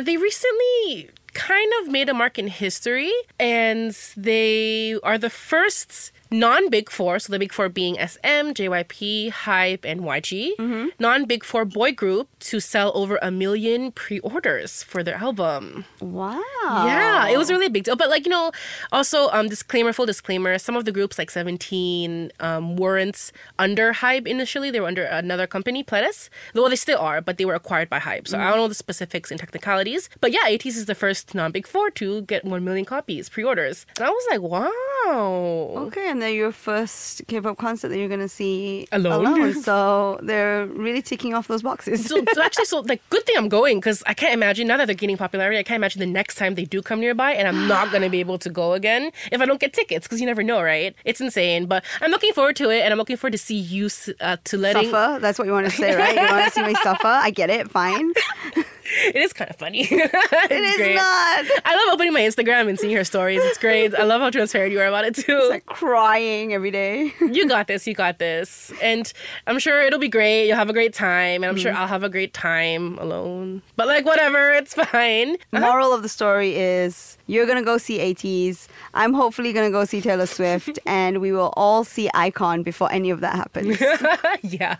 they 0.00 0.16
recently 0.16 1.10
kind 1.34 1.72
of 1.82 1.88
made 1.90 2.08
a 2.08 2.14
mark 2.14 2.38
in 2.38 2.48
history, 2.48 3.12
and 3.38 3.96
they 4.16 4.98
are 5.02 5.18
the 5.18 5.30
first 5.30 6.12
non 6.40 6.68
Big 6.70 6.90
Four, 6.90 7.18
so 7.18 7.32
the 7.32 7.38
Big 7.38 7.52
Four 7.52 7.68
being 7.68 7.94
SM, 7.94 8.52
JYP, 8.58 9.30
HYBE, 9.44 9.84
and 9.84 10.00
YG, 10.02 10.56
Mm-hmm. 10.58 10.86
non 10.98 11.24
Big 11.26 11.42
Four 11.44 11.64
boy 11.64 11.92
group 11.92 12.28
to 12.50 12.60
sell 12.60 12.90
over 12.94 13.18
a 13.22 13.30
million 13.30 13.92
pre 13.92 14.18
orders 14.20 14.82
for 14.82 15.02
their 15.02 15.16
album. 15.16 15.84
Wow. 16.00 16.42
Yeah, 16.90 17.28
it 17.28 17.38
was 17.38 17.50
really 17.50 17.66
a 17.66 17.70
big 17.70 17.84
deal. 17.84 17.96
But 17.96 18.10
like 18.10 18.24
you 18.26 18.30
know, 18.30 18.52
also 18.92 19.28
um, 19.30 19.48
disclaimer, 19.48 19.92
full 19.92 20.06
disclaimer. 20.06 20.58
Some 20.58 20.76
of 20.76 20.84
the 20.84 20.92
groups 20.92 21.18
like 21.18 21.30
Seventeen 21.30 22.30
um, 22.40 22.76
weren't 22.76 23.32
under 23.58 23.92
HYBE 23.92 24.26
initially. 24.26 24.70
They 24.70 24.80
were 24.80 24.88
under 24.88 25.04
another 25.04 25.46
company, 25.46 25.84
Pledis. 25.84 26.28
Well, 26.54 26.68
they 26.68 26.76
still 26.76 26.98
are, 26.98 27.20
but 27.20 27.38
they 27.38 27.44
were 27.44 27.54
acquired 27.54 27.88
by 27.88 28.00
HYBE. 28.00 28.28
So 28.28 28.38
I 28.38 28.48
don't 28.50 28.58
know 28.58 28.68
the 28.68 28.74
specifics 28.74 29.30
and 29.30 29.38
technicalities. 29.38 30.08
But 30.20 30.32
yeah, 30.32 30.46
ATEEZ 30.48 30.76
is 30.76 30.86
the 30.86 30.94
first 30.94 31.34
non-big 31.34 31.66
four 31.66 31.90
to 31.92 32.22
get 32.22 32.44
one 32.44 32.64
million 32.64 32.84
copies 32.84 33.28
pre-orders, 33.28 33.86
and 33.96 34.04
I 34.06 34.10
was 34.10 34.26
like, 34.30 34.40
wow. 34.40 34.70
Okay, 35.08 36.10
and 36.10 36.20
they're 36.20 36.30
your 36.30 36.52
first 36.52 37.22
K-pop 37.26 37.58
concert 37.58 37.88
that 37.88 37.98
you're 37.98 38.08
gonna 38.08 38.28
see 38.28 38.86
Alone. 38.92 39.54
So 39.64 40.18
they're 40.22 40.66
really 40.66 41.02
ticking 41.02 41.34
off 41.34 41.48
those 41.48 41.62
boxes. 41.62 42.06
So, 42.06 42.22
so 42.32 42.42
actually, 42.42 42.64
so 42.66 42.80
like, 42.80 43.00
good 43.10 43.24
thing 43.24 43.36
I'm 43.36 43.48
going 43.48 43.78
because 43.78 44.02
I 44.06 44.14
can't 44.14 44.34
imagine 44.34 44.66
now 44.66 44.76
that 44.76 44.86
they're 44.86 44.94
gaining 44.94 45.16
popularity. 45.16 45.58
I 45.58 45.62
can't 45.62 45.76
imagine 45.76 46.00
the 46.00 46.06
next 46.06 46.36
time 46.36 46.54
they 46.54 46.64
do 46.64 46.82
come 46.82 47.00
nearby, 47.00 47.32
and 47.32 47.46
I'm 47.48 47.68
not 47.68 47.92
gonna 47.92 48.10
be 48.10 48.20
able 48.20 48.38
to 48.38 48.50
go 48.50 48.72
again 48.72 49.10
if 49.32 49.40
I 49.40 49.46
don't 49.46 49.60
get 49.60 49.72
tickets 49.72 50.06
because 50.06 50.20
you 50.20 50.26
never 50.26 50.42
know, 50.42 50.62
right? 50.62 50.94
It's 51.04 51.20
insane, 51.20 51.66
but 51.66 51.84
I'm 52.00 52.10
looking 52.10 52.32
forward 52.32 52.56
to 52.56 52.70
it, 52.70 52.80
and 52.80 52.92
I'm 52.92 52.98
looking 52.98 53.16
forward 53.16 53.32
to 53.32 53.38
see 53.38 53.56
you 53.56 53.88
uh, 54.20 54.36
to 54.44 54.56
letting. 54.56 54.90
suffer. 54.90 55.20
That's 55.20 55.38
what 55.38 55.46
you 55.46 55.52
want 55.52 55.66
to 55.66 55.72
say, 55.72 55.94
right? 55.94 56.14
You 56.14 56.36
want 56.36 56.44
to 56.46 56.50
see 56.50 56.62
me 56.62 56.74
suffer. 56.82 57.06
I 57.06 57.30
get 57.30 57.50
it. 57.50 57.70
Fine. 57.70 58.12
It 58.84 59.16
is 59.16 59.32
kind 59.32 59.50
of 59.50 59.56
funny. 59.56 59.80
it 59.90 60.50
is 60.50 60.76
great. 60.76 60.94
not. 60.94 61.44
I 61.64 61.74
love 61.74 61.94
opening 61.94 62.12
my 62.12 62.20
Instagram 62.20 62.68
and 62.68 62.78
seeing 62.78 62.94
her 62.96 63.04
stories. 63.04 63.40
It's 63.42 63.58
great. 63.58 63.94
I 63.94 64.04
love 64.04 64.20
how 64.20 64.30
transparent 64.30 64.72
you 64.72 64.80
are 64.80 64.86
about 64.86 65.04
it 65.04 65.14
too. 65.14 65.36
It's 65.36 65.50
like 65.50 65.66
crying 65.66 66.52
every 66.52 66.70
day. 66.70 67.12
you 67.20 67.48
got 67.48 67.66
this. 67.66 67.86
You 67.86 67.94
got 67.94 68.18
this. 68.18 68.72
And 68.82 69.12
I'm 69.46 69.58
sure 69.58 69.82
it'll 69.82 69.98
be 69.98 70.08
great. 70.08 70.46
You'll 70.46 70.56
have 70.56 70.70
a 70.70 70.74
great 70.74 70.94
time, 70.94 71.42
and 71.42 71.46
I'm 71.46 71.56
sure 71.56 71.72
mm-hmm. 71.72 71.80
I'll 71.80 71.88
have 71.88 72.02
a 72.02 72.08
great 72.08 72.34
time 72.34 72.98
alone. 72.98 73.62
But 73.76 73.86
like, 73.86 74.04
whatever, 74.04 74.52
it's 74.52 74.74
fine. 74.74 75.34
Uh-huh. 75.52 75.60
Moral 75.60 75.92
of 75.92 76.02
the 76.02 76.08
story 76.08 76.56
is 76.56 77.18
you're 77.26 77.46
gonna 77.46 77.62
go 77.62 77.78
see 77.78 77.98
ATEEZ. 77.98 78.68
I'm 78.92 79.14
hopefully 79.14 79.52
gonna 79.52 79.70
go 79.70 79.84
see 79.84 80.00
Taylor 80.00 80.26
Swift, 80.26 80.78
and 80.86 81.20
we 81.20 81.32
will 81.32 81.52
all 81.56 81.84
see 81.84 82.08
iKON 82.14 82.64
before 82.64 82.92
any 82.92 83.10
of 83.10 83.20
that 83.20 83.34
happens. 83.34 83.80
yeah. 84.42 84.76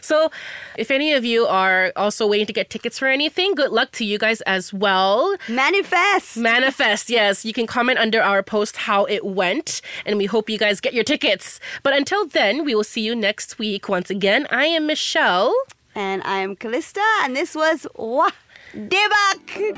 So, 0.00 0.30
if 0.76 0.90
any 0.90 1.12
of 1.12 1.24
you 1.24 1.46
are 1.46 1.92
also 1.96 2.26
waiting 2.26 2.46
to 2.46 2.52
get 2.52 2.70
tickets 2.70 2.98
for 2.98 3.08
anything, 3.08 3.54
good 3.54 3.70
luck 3.70 3.92
to 3.92 4.04
you 4.04 4.18
guys 4.18 4.40
as 4.42 4.72
well. 4.72 5.36
Manifest. 5.48 6.36
Manifest, 6.36 7.08
yes. 7.10 7.44
You 7.44 7.52
can 7.52 7.66
comment 7.66 7.98
under 7.98 8.20
our 8.22 8.42
post 8.42 8.76
how 8.76 9.04
it 9.06 9.24
went, 9.24 9.80
and 10.04 10.18
we 10.18 10.26
hope 10.26 10.50
you 10.50 10.58
guys 10.58 10.80
get 10.80 10.94
your 10.94 11.04
tickets. 11.04 11.60
But 11.82 11.94
until 11.94 12.26
then, 12.26 12.64
we 12.64 12.74
will 12.74 12.84
see 12.84 13.00
you 13.02 13.14
next 13.14 13.58
week. 13.58 13.88
Once 13.88 14.10
again, 14.10 14.46
I 14.50 14.66
am 14.66 14.86
Michelle. 14.86 15.54
and 15.94 16.22
I 16.24 16.38
am 16.38 16.56
Calista, 16.56 17.00
and 17.22 17.36
this 17.36 17.54
was 17.54 17.86
Wah 17.94 18.30
Daebak. 18.74 19.74